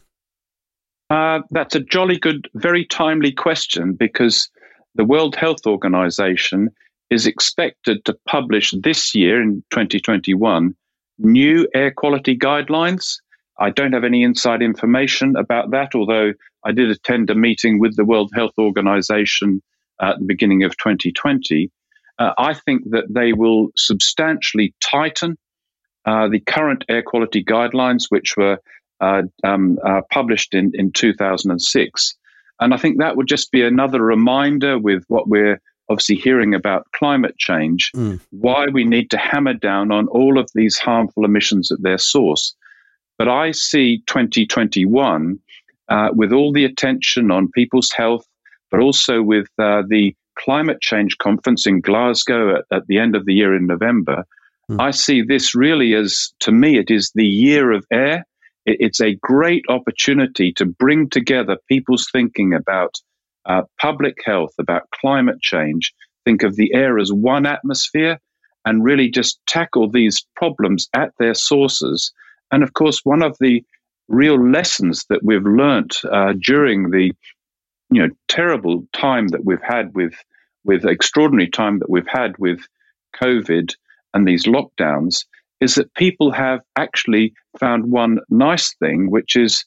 Uh, 1.11 1.41
that's 1.51 1.75
a 1.75 1.81
jolly 1.81 2.17
good, 2.17 2.47
very 2.53 2.85
timely 2.85 3.33
question 3.33 3.91
because 3.91 4.49
the 4.95 5.03
World 5.03 5.35
Health 5.35 5.67
Organization 5.67 6.69
is 7.09 7.27
expected 7.27 8.05
to 8.05 8.17
publish 8.25 8.73
this 8.81 9.13
year 9.13 9.41
in 9.41 9.61
2021 9.71 10.73
new 11.19 11.67
air 11.75 11.91
quality 11.91 12.37
guidelines. 12.37 13.17
I 13.59 13.71
don't 13.71 13.91
have 13.91 14.05
any 14.05 14.23
inside 14.23 14.61
information 14.61 15.35
about 15.35 15.71
that, 15.71 15.95
although 15.95 16.31
I 16.63 16.71
did 16.71 16.89
attend 16.89 17.29
a 17.29 17.35
meeting 17.35 17.77
with 17.77 17.97
the 17.97 18.05
World 18.05 18.31
Health 18.33 18.53
Organization 18.57 19.61
at 20.01 20.17
the 20.17 20.25
beginning 20.25 20.63
of 20.63 20.77
2020. 20.77 21.69
Uh, 22.19 22.31
I 22.37 22.53
think 22.53 22.89
that 22.91 23.13
they 23.13 23.33
will 23.33 23.67
substantially 23.75 24.73
tighten 24.79 25.37
uh, 26.05 26.29
the 26.29 26.39
current 26.39 26.85
air 26.87 27.03
quality 27.03 27.43
guidelines, 27.43 28.05
which 28.07 28.37
were 28.37 28.59
uh, 29.01 29.23
um, 29.43 29.79
uh, 29.85 30.01
published 30.11 30.53
in, 30.53 30.71
in 30.73 30.91
2006. 30.91 32.17
And 32.59 32.73
I 32.73 32.77
think 32.77 32.99
that 32.99 33.17
would 33.17 33.27
just 33.27 33.51
be 33.51 33.63
another 33.63 34.01
reminder 34.01 34.77
with 34.77 35.03
what 35.07 35.27
we're 35.27 35.59
obviously 35.89 36.15
hearing 36.15 36.53
about 36.53 36.87
climate 36.95 37.37
change, 37.37 37.91
mm. 37.95 38.19
why 38.29 38.67
we 38.67 38.85
need 38.85 39.09
to 39.11 39.17
hammer 39.17 39.53
down 39.53 39.91
on 39.91 40.07
all 40.07 40.39
of 40.39 40.49
these 40.55 40.77
harmful 40.77 41.25
emissions 41.25 41.71
at 41.71 41.81
their 41.81 41.97
source. 41.97 42.55
But 43.17 43.27
I 43.27 43.51
see 43.51 44.03
2021 44.07 45.39
uh, 45.89 46.09
with 46.13 46.31
all 46.31 46.53
the 46.53 46.65
attention 46.65 47.31
on 47.31 47.51
people's 47.51 47.91
health, 47.91 48.25
but 48.69 48.79
also 48.79 49.21
with 49.21 49.47
uh, 49.59 49.83
the 49.87 50.15
climate 50.39 50.81
change 50.81 51.17
conference 51.17 51.67
in 51.67 51.81
Glasgow 51.81 52.55
at, 52.55 52.65
at, 52.71 52.87
the 52.87 52.97
end 52.97 53.15
of 53.15 53.25
the 53.25 53.33
year 53.33 53.55
in 53.55 53.67
November. 53.67 54.23
Mm. 54.69 54.81
I 54.81 54.91
see 54.91 55.21
this 55.21 55.53
really 55.53 55.93
as, 55.93 56.33
to 56.39 56.51
me, 56.51 56.77
it 56.77 56.89
is 56.89 57.11
the 57.13 57.27
year 57.27 57.71
of 57.71 57.85
air. 57.91 58.25
It, 58.65 58.77
it's 58.79 59.01
a 59.01 59.15
great 59.15 59.63
opportunity 59.69 60.53
to 60.53 60.65
bring 60.65 61.09
together 61.09 61.57
people's 61.67 62.07
thinking 62.11 62.53
about 62.53 62.95
uh, 63.45 63.63
public 63.79 64.17
health, 64.25 64.53
about 64.59 64.89
climate 64.91 65.41
change, 65.41 65.93
think 66.25 66.43
of 66.43 66.55
the 66.55 66.73
air 66.73 66.99
as 66.99 67.11
one 67.11 67.45
atmosphere, 67.45 68.19
and 68.65 68.83
really 68.83 69.09
just 69.09 69.39
tackle 69.47 69.89
these 69.89 70.25
problems 70.35 70.87
at 70.93 71.11
their 71.17 71.33
sources. 71.33 72.11
And 72.51 72.63
of 72.63 72.73
course, 72.73 73.01
one 73.03 73.23
of 73.23 73.35
the 73.39 73.63
real 74.07 74.43
lessons 74.51 75.05
that 75.09 75.23
we've 75.23 75.45
learnt 75.45 75.97
uh, 76.11 76.33
during 76.39 76.91
the 76.91 77.13
you 77.89 78.01
know 78.01 78.09
terrible 78.27 78.85
time 78.93 79.29
that 79.29 79.45
we've 79.45 79.63
had 79.63 79.93
with 79.95 80.13
with 80.63 80.85
extraordinary 80.85 81.49
time 81.49 81.79
that 81.79 81.89
we've 81.89 82.07
had 82.07 82.37
with 82.37 82.59
COVID 83.21 83.73
and 84.13 84.27
these 84.27 84.45
lockdowns 84.45 85.25
is 85.61 85.75
that 85.75 85.93
people 85.93 86.31
have 86.31 86.59
actually 86.75 87.33
found 87.59 87.91
one 87.91 88.19
nice 88.29 88.73
thing, 88.75 89.09
which 89.09 89.35
is 89.35 89.63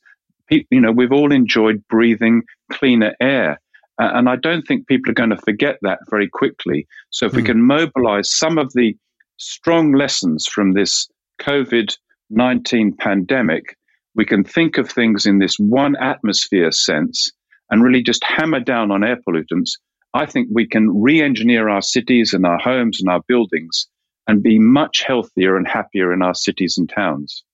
you 0.50 0.80
know 0.80 0.92
we've 0.92 1.12
all 1.12 1.32
enjoyed 1.32 1.82
breathing 1.88 2.42
cleaner 2.70 3.14
air 3.20 3.58
uh, 4.00 4.10
and 4.14 4.28
I 4.28 4.36
don't 4.36 4.62
think 4.66 4.88
people 4.88 5.10
are 5.10 5.14
going 5.14 5.30
to 5.30 5.36
forget 5.36 5.78
that 5.82 6.00
very 6.10 6.28
quickly. 6.28 6.86
So 7.10 7.26
if 7.26 7.32
mm. 7.32 7.36
we 7.36 7.42
hmm. 7.42 7.46
can 7.46 7.62
mobilize 7.62 8.30
some 8.30 8.58
of 8.58 8.72
the 8.72 8.96
strong 9.36 9.92
lessons 9.92 10.46
from 10.46 10.72
this 10.72 11.08
COVID 11.40 11.96
19 12.30 12.96
pandemic, 12.96 13.76
we 14.14 14.24
can 14.24 14.42
think 14.42 14.78
of 14.78 14.90
things 14.90 15.26
in 15.26 15.38
this 15.38 15.56
one 15.58 15.94
atmosphere 15.96 16.72
sense 16.72 17.30
and 17.70 17.84
really 17.84 18.02
just 18.02 18.24
hammer 18.24 18.60
down 18.60 18.90
on 18.90 19.04
air 19.04 19.18
pollutants. 19.28 19.72
I 20.14 20.26
think 20.26 20.48
we 20.50 20.66
can 20.66 21.02
re 21.02 21.20
engineer 21.20 21.68
our 21.68 21.82
cities 21.82 22.32
and 22.32 22.46
our 22.46 22.58
homes 22.58 23.00
and 23.00 23.08
our 23.08 23.20
buildings 23.28 23.86
and 24.26 24.42
be 24.42 24.58
much 24.58 25.02
healthier 25.02 25.56
and 25.56 25.66
happier 25.68 26.12
in 26.12 26.22
our 26.22 26.34
cities 26.34 26.76
and 26.78 26.88
towns. 26.88 27.44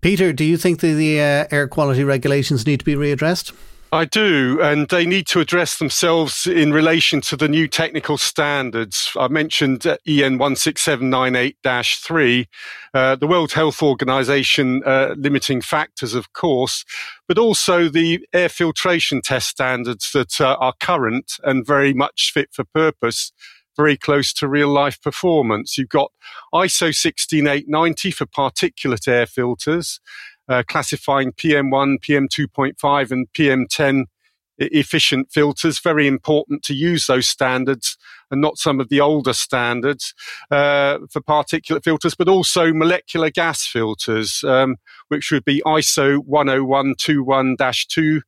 Peter, 0.00 0.32
do 0.32 0.44
you 0.44 0.56
think 0.56 0.80
that 0.80 0.94
the 0.94 1.20
uh, 1.20 1.46
air 1.50 1.68
quality 1.68 2.04
regulations 2.04 2.66
need 2.66 2.80
to 2.80 2.84
be 2.84 2.94
readdressed? 2.94 3.52
I 3.92 4.04
do, 4.04 4.60
and 4.62 4.88
they 4.88 5.04
need 5.04 5.26
to 5.28 5.40
address 5.40 5.78
themselves 5.78 6.46
in 6.46 6.72
relation 6.72 7.20
to 7.22 7.36
the 7.36 7.48
new 7.48 7.66
technical 7.66 8.18
standards. 8.18 9.10
I 9.18 9.26
mentioned 9.26 9.84
EN 9.84 10.38
16798 10.38 11.56
3, 11.64 12.48
uh, 12.94 13.16
the 13.16 13.26
World 13.26 13.52
Health 13.52 13.82
Organization 13.82 14.84
uh, 14.86 15.16
limiting 15.18 15.60
factors, 15.60 16.14
of 16.14 16.32
course, 16.32 16.84
but 17.26 17.36
also 17.36 17.88
the 17.88 18.24
air 18.32 18.48
filtration 18.48 19.22
test 19.22 19.48
standards 19.48 20.12
that 20.12 20.40
uh, 20.40 20.56
are 20.60 20.74
current 20.78 21.32
and 21.42 21.66
very 21.66 21.92
much 21.92 22.30
fit 22.32 22.50
for 22.52 22.62
purpose 22.62 23.32
very 23.76 23.96
close 23.96 24.32
to 24.34 24.48
real 24.48 24.68
life 24.68 25.00
performance. 25.00 25.78
You've 25.78 25.88
got 25.88 26.12
ISO 26.54 26.94
16890 26.94 28.10
for 28.10 28.26
particulate 28.26 29.08
air 29.08 29.26
filters, 29.26 30.00
uh, 30.48 30.62
classifying 30.66 31.32
PM1, 31.32 31.98
PM2.5, 32.00 33.10
and 33.10 33.32
PM10 33.32 34.04
efficient 34.60 35.32
filters. 35.32 35.78
Very 35.80 36.06
important 36.06 36.62
to 36.64 36.74
use 36.74 37.06
those 37.06 37.26
standards 37.26 37.96
and 38.30 38.40
not 38.40 38.58
some 38.58 38.80
of 38.80 38.88
the 38.88 39.00
older 39.00 39.32
standards 39.32 40.14
uh, 40.50 40.98
for 41.10 41.20
particulate 41.20 41.82
filters, 41.82 42.14
but 42.14 42.28
also 42.28 42.72
molecular 42.72 43.30
gas 43.30 43.66
filters, 43.66 44.44
um, 44.44 44.76
which 45.08 45.30
would 45.30 45.44
be 45.44 45.62
ISO 45.66 46.22
10121 46.26 47.56
2. 47.88 48.22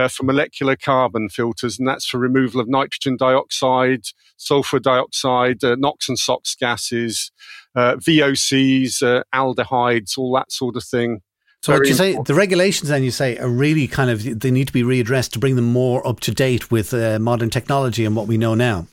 Uh, 0.00 0.08
for 0.08 0.22
molecular 0.24 0.76
carbon 0.76 1.28
filters, 1.28 1.78
and 1.78 1.86
that's 1.86 2.06
for 2.06 2.16
removal 2.16 2.58
of 2.58 2.68
nitrogen 2.68 3.18
dioxide, 3.18 4.02
sulfur 4.38 4.78
dioxide, 4.78 5.62
uh, 5.62 5.76
NOx 5.78 6.08
and 6.08 6.18
SOx 6.18 6.54
gases, 6.54 7.30
uh, 7.74 7.96
VOCs, 7.96 9.02
uh, 9.02 9.22
aldehydes, 9.34 10.16
all 10.16 10.32
that 10.32 10.50
sort 10.50 10.76
of 10.76 10.84
thing. 10.84 11.20
So 11.62 11.74
what 11.74 11.86
you 11.86 11.92
say 11.92 12.16
the 12.24 12.32
regulations 12.32 12.88
then 12.88 13.02
you 13.02 13.10
say 13.10 13.36
are 13.36 13.48
really 13.48 13.86
kind 13.86 14.08
of 14.08 14.40
they 14.40 14.50
need 14.50 14.68
to 14.68 14.72
be 14.72 14.82
readdressed 14.82 15.32
to 15.32 15.38
bring 15.38 15.56
them 15.56 15.70
more 15.70 16.06
up 16.08 16.20
to 16.20 16.32
date 16.32 16.70
with 16.70 16.94
uh, 16.94 17.18
modern 17.18 17.50
technology 17.50 18.06
and 18.06 18.16
what 18.16 18.26
we 18.26 18.38
know 18.38 18.54
now. 18.54 18.86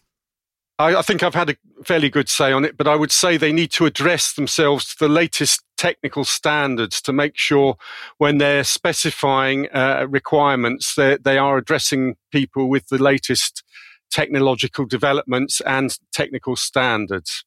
I, 0.80 0.96
I, 0.96 1.02
think 1.02 1.24
I've 1.24 1.34
had 1.34 1.50
a 1.50 1.56
fairly 1.84 2.10
good 2.10 2.30
say 2.30 2.52
on 2.52 2.64
it, 2.64 2.78
but 2.78 2.88
I 2.88 2.96
would 2.96 3.12
say 3.12 3.36
they 3.38 3.52
need 3.52 3.72
to 3.72 3.86
address 3.86 4.34
themselves 4.34 4.86
to 4.86 5.00
the 5.00 5.10
latest 5.10 5.64
technical 5.78 6.24
standards 6.24 7.02
to 7.02 7.14
make 7.14 7.38
sure 7.38 7.78
when 8.18 8.38
they're 8.38 8.64
specifying 8.64 9.68
uh, 9.74 10.06
requirements 10.10 10.96
that 10.96 11.24
they 11.24 11.38
are 11.38 11.58
addressing 11.58 12.16
people 12.32 12.70
with 12.70 12.88
the 12.88 13.02
latest 13.02 13.64
technological 14.12 14.86
developments 14.86 15.62
and 15.62 15.98
technical 16.14 16.56
standards. 16.56 17.44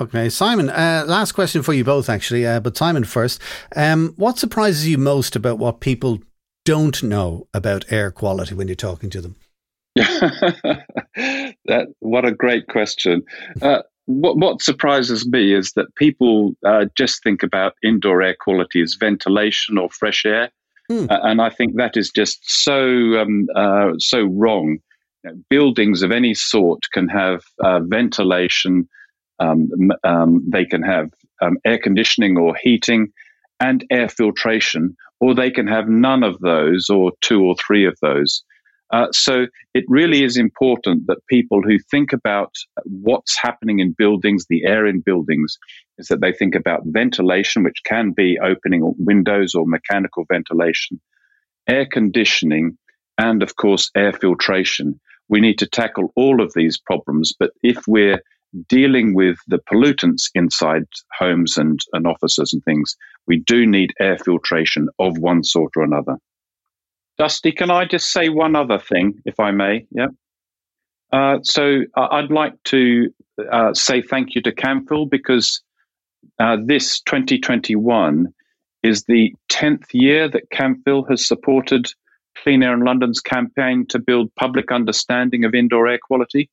Okay, 0.00 0.28
Simon. 0.28 0.68
Uh, 0.68 1.04
last 1.06 1.32
question 1.32 1.62
for 1.62 1.72
you 1.72 1.84
both, 1.84 2.08
actually, 2.08 2.46
uh, 2.46 2.60
but 2.60 2.76
Simon 2.76 3.04
first. 3.04 3.40
Um, 3.74 4.14
what 4.16 4.38
surprises 4.38 4.88
you 4.88 4.98
most 4.98 5.36
about 5.36 5.58
what 5.58 5.80
people 5.80 6.18
don't 6.64 7.02
know 7.02 7.46
about 7.54 7.90
air 7.90 8.10
quality 8.10 8.54
when 8.54 8.68
you're 8.68 8.74
talking 8.74 9.08
to 9.10 9.20
them? 9.20 9.36
that 11.66 11.86
what 12.00 12.24
a 12.24 12.32
great 12.32 12.66
question. 12.68 13.22
Uh, 13.62 13.82
what, 14.06 14.36
what 14.36 14.62
surprises 14.62 15.26
me 15.26 15.52
is 15.52 15.72
that 15.72 15.94
people 15.96 16.54
uh, 16.64 16.86
just 16.96 17.22
think 17.22 17.42
about 17.42 17.74
indoor 17.82 18.22
air 18.22 18.36
quality 18.38 18.80
as 18.80 18.94
ventilation 18.94 19.78
or 19.78 19.90
fresh 19.90 20.24
air, 20.24 20.50
hmm. 20.88 21.06
uh, 21.10 21.18
and 21.22 21.40
I 21.40 21.50
think 21.50 21.76
that 21.76 21.96
is 21.96 22.10
just 22.10 22.38
so 22.44 23.18
um, 23.18 23.46
uh, 23.54 23.92
so 23.98 24.24
wrong. 24.24 24.78
You 25.24 25.30
know, 25.30 25.36
buildings 25.50 26.02
of 26.02 26.12
any 26.12 26.34
sort 26.34 26.84
can 26.92 27.08
have 27.08 27.42
uh, 27.64 27.80
ventilation 27.80 28.88
um, 29.38 29.68
um, 30.04 30.42
they 30.48 30.64
can 30.64 30.82
have 30.82 31.10
um, 31.42 31.58
air 31.64 31.78
conditioning 31.78 32.38
or 32.38 32.54
heating 32.62 33.08
and 33.60 33.84
air 33.90 34.08
filtration, 34.08 34.96
or 35.20 35.34
they 35.34 35.50
can 35.50 35.66
have 35.66 35.88
none 35.88 36.22
of 36.22 36.38
those 36.40 36.88
or 36.90 37.12
two 37.20 37.42
or 37.42 37.54
three 37.56 37.86
of 37.86 37.96
those. 38.02 38.42
Uh, 38.92 39.08
so 39.12 39.46
it 39.74 39.84
really 39.88 40.22
is 40.22 40.36
important 40.36 41.06
that 41.06 41.18
people 41.28 41.60
who 41.62 41.78
think 41.90 42.12
about 42.12 42.52
what's 42.84 43.36
happening 43.40 43.80
in 43.80 43.94
buildings, 43.98 44.46
the 44.48 44.64
air 44.64 44.86
in 44.86 45.00
buildings, 45.00 45.58
is 45.98 46.06
that 46.08 46.20
they 46.20 46.32
think 46.32 46.54
about 46.54 46.82
ventilation, 46.84 47.64
which 47.64 47.82
can 47.84 48.12
be 48.12 48.38
opening 48.38 48.94
windows 48.98 49.54
or 49.54 49.66
mechanical 49.66 50.24
ventilation, 50.30 51.00
air 51.68 51.86
conditioning, 51.90 52.78
and 53.18 53.42
of 53.42 53.56
course, 53.56 53.90
air 53.96 54.12
filtration. 54.12 55.00
We 55.28 55.40
need 55.40 55.58
to 55.58 55.66
tackle 55.66 56.12
all 56.14 56.40
of 56.40 56.52
these 56.54 56.78
problems. 56.78 57.32
But 57.38 57.50
if 57.62 57.78
we're 57.88 58.22
dealing 58.68 59.14
with 59.14 59.38
the 59.48 59.58
pollutants 59.58 60.30
inside 60.34 60.84
homes 61.18 61.56
and, 61.56 61.80
and 61.92 62.06
offices 62.06 62.52
and 62.52 62.62
things, 62.64 62.96
we 63.26 63.38
do 63.38 63.66
need 63.66 63.92
air 64.00 64.18
filtration 64.18 64.88
of 65.00 65.18
one 65.18 65.42
sort 65.42 65.72
or 65.76 65.82
another. 65.82 66.18
Dusty, 67.18 67.52
can 67.52 67.70
I 67.70 67.84
just 67.84 68.12
say 68.12 68.28
one 68.28 68.54
other 68.54 68.78
thing, 68.78 69.20
if 69.24 69.40
I 69.40 69.50
may? 69.50 69.86
Yeah. 69.90 70.08
Uh, 71.12 71.38
so 71.42 71.82
I'd 71.96 72.30
like 72.30 72.54
to 72.64 73.12
uh, 73.50 73.72
say 73.74 74.02
thank 74.02 74.34
you 74.34 74.42
to 74.42 74.52
Camfil 74.52 75.08
because 75.08 75.62
uh, 76.38 76.58
this 76.62 77.00
2021 77.00 78.32
is 78.82 79.04
the 79.04 79.34
10th 79.50 79.86
year 79.92 80.28
that 80.28 80.50
Camfil 80.50 81.08
has 81.08 81.26
supported 81.26 81.92
Clean 82.42 82.62
Air 82.62 82.74
in 82.74 82.80
London's 82.80 83.20
campaign 83.20 83.86
to 83.88 83.98
build 83.98 84.34
public 84.34 84.70
understanding 84.70 85.44
of 85.44 85.54
indoor 85.54 85.88
air 85.88 85.98
quality. 86.02 86.50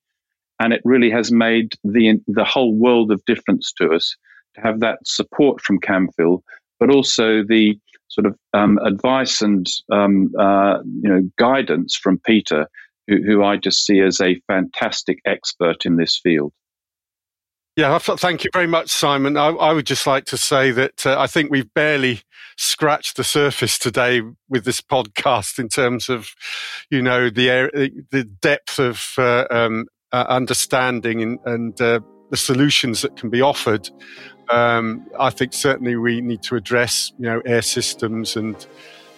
And 0.60 0.72
it 0.72 0.82
really 0.86 1.12
has 1.12 1.32
made 1.32 1.74
the, 1.84 2.22
the 2.28 2.46
whole 2.46 2.74
world 2.74 3.12
of 3.12 3.26
difference 3.26 3.74
to 3.74 3.92
us 3.94 4.16
to 4.56 4.62
have 4.62 4.80
that 4.80 5.00
support 5.06 5.62
from 5.62 5.80
Camfil, 5.80 6.42
but 6.80 6.90
also 6.90 7.44
the 7.44 7.78
sort 8.14 8.28
of 8.28 8.38
um, 8.54 8.78
advice 8.86 9.42
and 9.42 9.68
um, 9.92 10.32
uh, 10.40 10.78
you 10.84 11.10
know 11.10 11.30
guidance 11.38 11.96
from 11.96 12.20
Peter, 12.20 12.68
who, 13.08 13.18
who 13.24 13.44
I 13.44 13.58
just 13.58 13.86
see 13.86 14.00
as 14.02 14.22
a 14.22 14.40
fantastic 14.48 15.20
expert 15.26 15.86
in 15.86 15.98
this 15.98 16.20
field. 16.22 16.54
Yeah, 17.76 17.98
thank 17.98 18.44
you 18.44 18.52
very 18.54 18.68
much, 18.68 18.92
Simon. 18.92 19.36
I, 19.36 19.48
I 19.48 19.74
would 19.74 19.88
just 19.88 20.06
like 20.06 20.26
to 20.26 20.38
say 20.38 20.70
that 20.70 21.08
uh, 21.08 21.20
I 21.20 21.26
think 21.26 21.50
we've 21.50 21.74
barely 21.74 22.22
scratched 22.56 23.18
the 23.18 23.24
surface 23.24 23.80
today 23.80 24.22
with 24.48 24.64
this 24.64 24.80
podcast 24.80 25.58
in 25.58 25.70
terms 25.70 26.08
of, 26.08 26.30
you 26.92 27.02
know, 27.02 27.32
the 27.32 27.92
the 28.12 28.26
depth 28.26 28.78
of 28.78 29.14
uh, 29.18 29.46
um, 29.50 29.88
uh, 30.12 30.26
understanding 30.30 31.24
and, 31.24 31.40
and 31.46 31.82
uh, 31.82 32.00
the 32.30 32.38
solutions 32.38 33.02
that 33.02 33.18
can 33.18 33.32
be 33.32 33.42
offered. 33.42 33.90
Um, 34.50 35.06
I 35.20 35.30
think 35.30 35.54
certainly 35.54 35.96
we 35.96 36.22
need 36.22 36.42
to 36.44 36.56
address, 36.56 37.12
you 37.18 37.26
know, 37.26 37.42
air 37.46 37.62
systems 37.62 38.36
and 38.36 38.56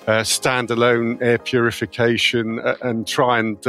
uh, 0.07 0.19
standalone 0.21 1.21
air 1.21 1.37
purification 1.37 2.59
uh, 2.59 2.75
and 2.81 3.07
try 3.07 3.39
and 3.39 3.65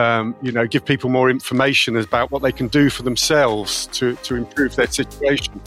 um, 0.00 0.34
you 0.40 0.50
know, 0.50 0.66
give 0.66 0.84
people 0.84 1.10
more 1.10 1.28
information 1.30 1.96
about 1.96 2.30
what 2.30 2.42
they 2.42 2.52
can 2.52 2.68
do 2.68 2.88
for 2.88 3.02
themselves 3.02 3.86
to, 3.88 4.16
to 4.16 4.34
improve 4.34 4.74
their 4.76 4.86
situation. 4.86 5.60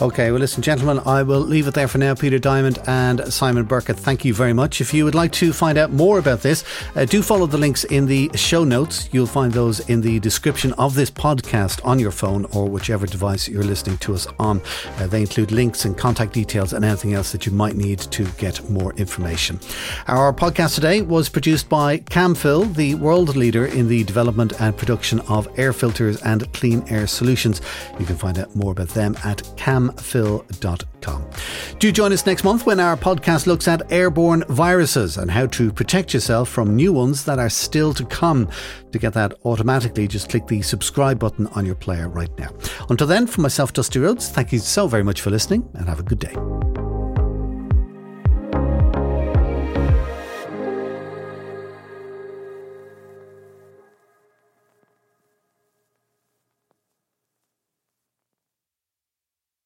Okay, 0.00 0.30
well, 0.30 0.40
listen, 0.40 0.62
gentlemen, 0.62 1.02
I 1.06 1.22
will 1.22 1.40
leave 1.40 1.66
it 1.66 1.74
there 1.74 1.88
for 1.88 1.98
now. 1.98 2.14
Peter 2.14 2.38
Diamond 2.38 2.78
and 2.86 3.32
Simon 3.32 3.64
Birkett, 3.64 3.96
thank 3.96 4.24
you 4.24 4.32
very 4.32 4.52
much. 4.52 4.80
If 4.80 4.94
you 4.94 5.04
would 5.04 5.14
like 5.14 5.32
to 5.32 5.52
find 5.52 5.76
out 5.76 5.90
more 5.90 6.18
about 6.18 6.40
this, 6.40 6.64
uh, 6.94 7.04
do 7.04 7.20
follow 7.22 7.46
the 7.46 7.58
links 7.58 7.84
in 7.84 8.06
the 8.06 8.30
show 8.34 8.62
notes. 8.62 9.08
You'll 9.12 9.26
find 9.26 9.52
those 9.52 9.80
in 9.88 10.00
the 10.00 10.20
description 10.20 10.72
of 10.74 10.94
this 10.94 11.10
podcast 11.10 11.84
on 11.84 11.98
your 11.98 12.12
phone 12.12 12.44
or 12.52 12.68
whichever 12.68 13.06
device 13.06 13.48
you're 13.48 13.64
listening 13.64 13.98
to 13.98 14.14
us 14.14 14.26
on. 14.38 14.60
Uh, 14.98 15.06
they 15.06 15.20
include 15.20 15.50
links 15.50 15.84
and 15.84 15.96
contact 15.96 16.32
details 16.32 16.72
and 16.72 16.84
anything 16.84 17.14
else 17.14 17.32
that 17.32 17.44
you 17.44 17.52
might 17.52 17.76
need 17.76 17.98
to 17.98 18.24
get 18.38 18.68
more 18.70 18.92
information. 18.94 19.58
Our 20.06 20.32
podcast 20.32 20.74
today 20.76 21.02
was 21.02 21.28
produced 21.28 21.68
by 21.68 21.98
Camfil, 21.98 22.72
the 22.74 22.94
world 22.94 23.34
leader 23.36 23.66
in 23.68 23.88
the 23.88 24.04
development 24.04 24.60
and 24.60 24.76
production 24.76 25.20
of 25.20 25.48
air 25.58 25.72
filters 25.72 26.20
and 26.22 26.52
clean 26.52 26.84
air 26.88 27.06
solutions. 27.06 27.60
You 27.98 28.06
can 28.06 28.16
find 28.16 28.38
out 28.38 28.54
more 28.54 28.72
about 28.72 28.88
them 28.88 29.16
at 29.24 29.38
camfil.com. 29.56 31.30
Do 31.78 31.92
join 31.92 32.12
us 32.12 32.26
next 32.26 32.44
month 32.44 32.66
when 32.66 32.80
our 32.80 32.96
podcast 32.96 33.46
looks 33.46 33.68
at 33.68 33.90
airborne 33.92 34.44
viruses 34.48 35.16
and 35.16 35.30
how 35.30 35.46
to 35.46 35.72
protect 35.72 36.12
yourself 36.12 36.48
from 36.48 36.74
new 36.74 36.92
ones 36.92 37.24
that 37.24 37.38
are 37.38 37.50
still 37.50 37.94
to 37.94 38.04
come. 38.04 38.48
To 38.92 38.98
get 38.98 39.12
that 39.14 39.34
automatically, 39.44 40.08
just 40.08 40.30
click 40.30 40.46
the 40.46 40.62
subscribe 40.62 41.18
button 41.18 41.46
on 41.48 41.66
your 41.66 41.74
player 41.74 42.08
right 42.08 42.36
now. 42.38 42.50
Until 42.88 43.06
then, 43.06 43.26
for 43.26 43.40
myself, 43.42 43.72
Dusty 43.72 43.98
Rhodes, 43.98 44.28
thank 44.28 44.52
you 44.52 44.58
so 44.58 44.86
very 44.86 45.04
much 45.04 45.20
for 45.20 45.30
listening 45.30 45.68
and 45.74 45.88
have 45.88 46.00
a 46.00 46.02
good 46.02 46.18
day. 46.18 46.87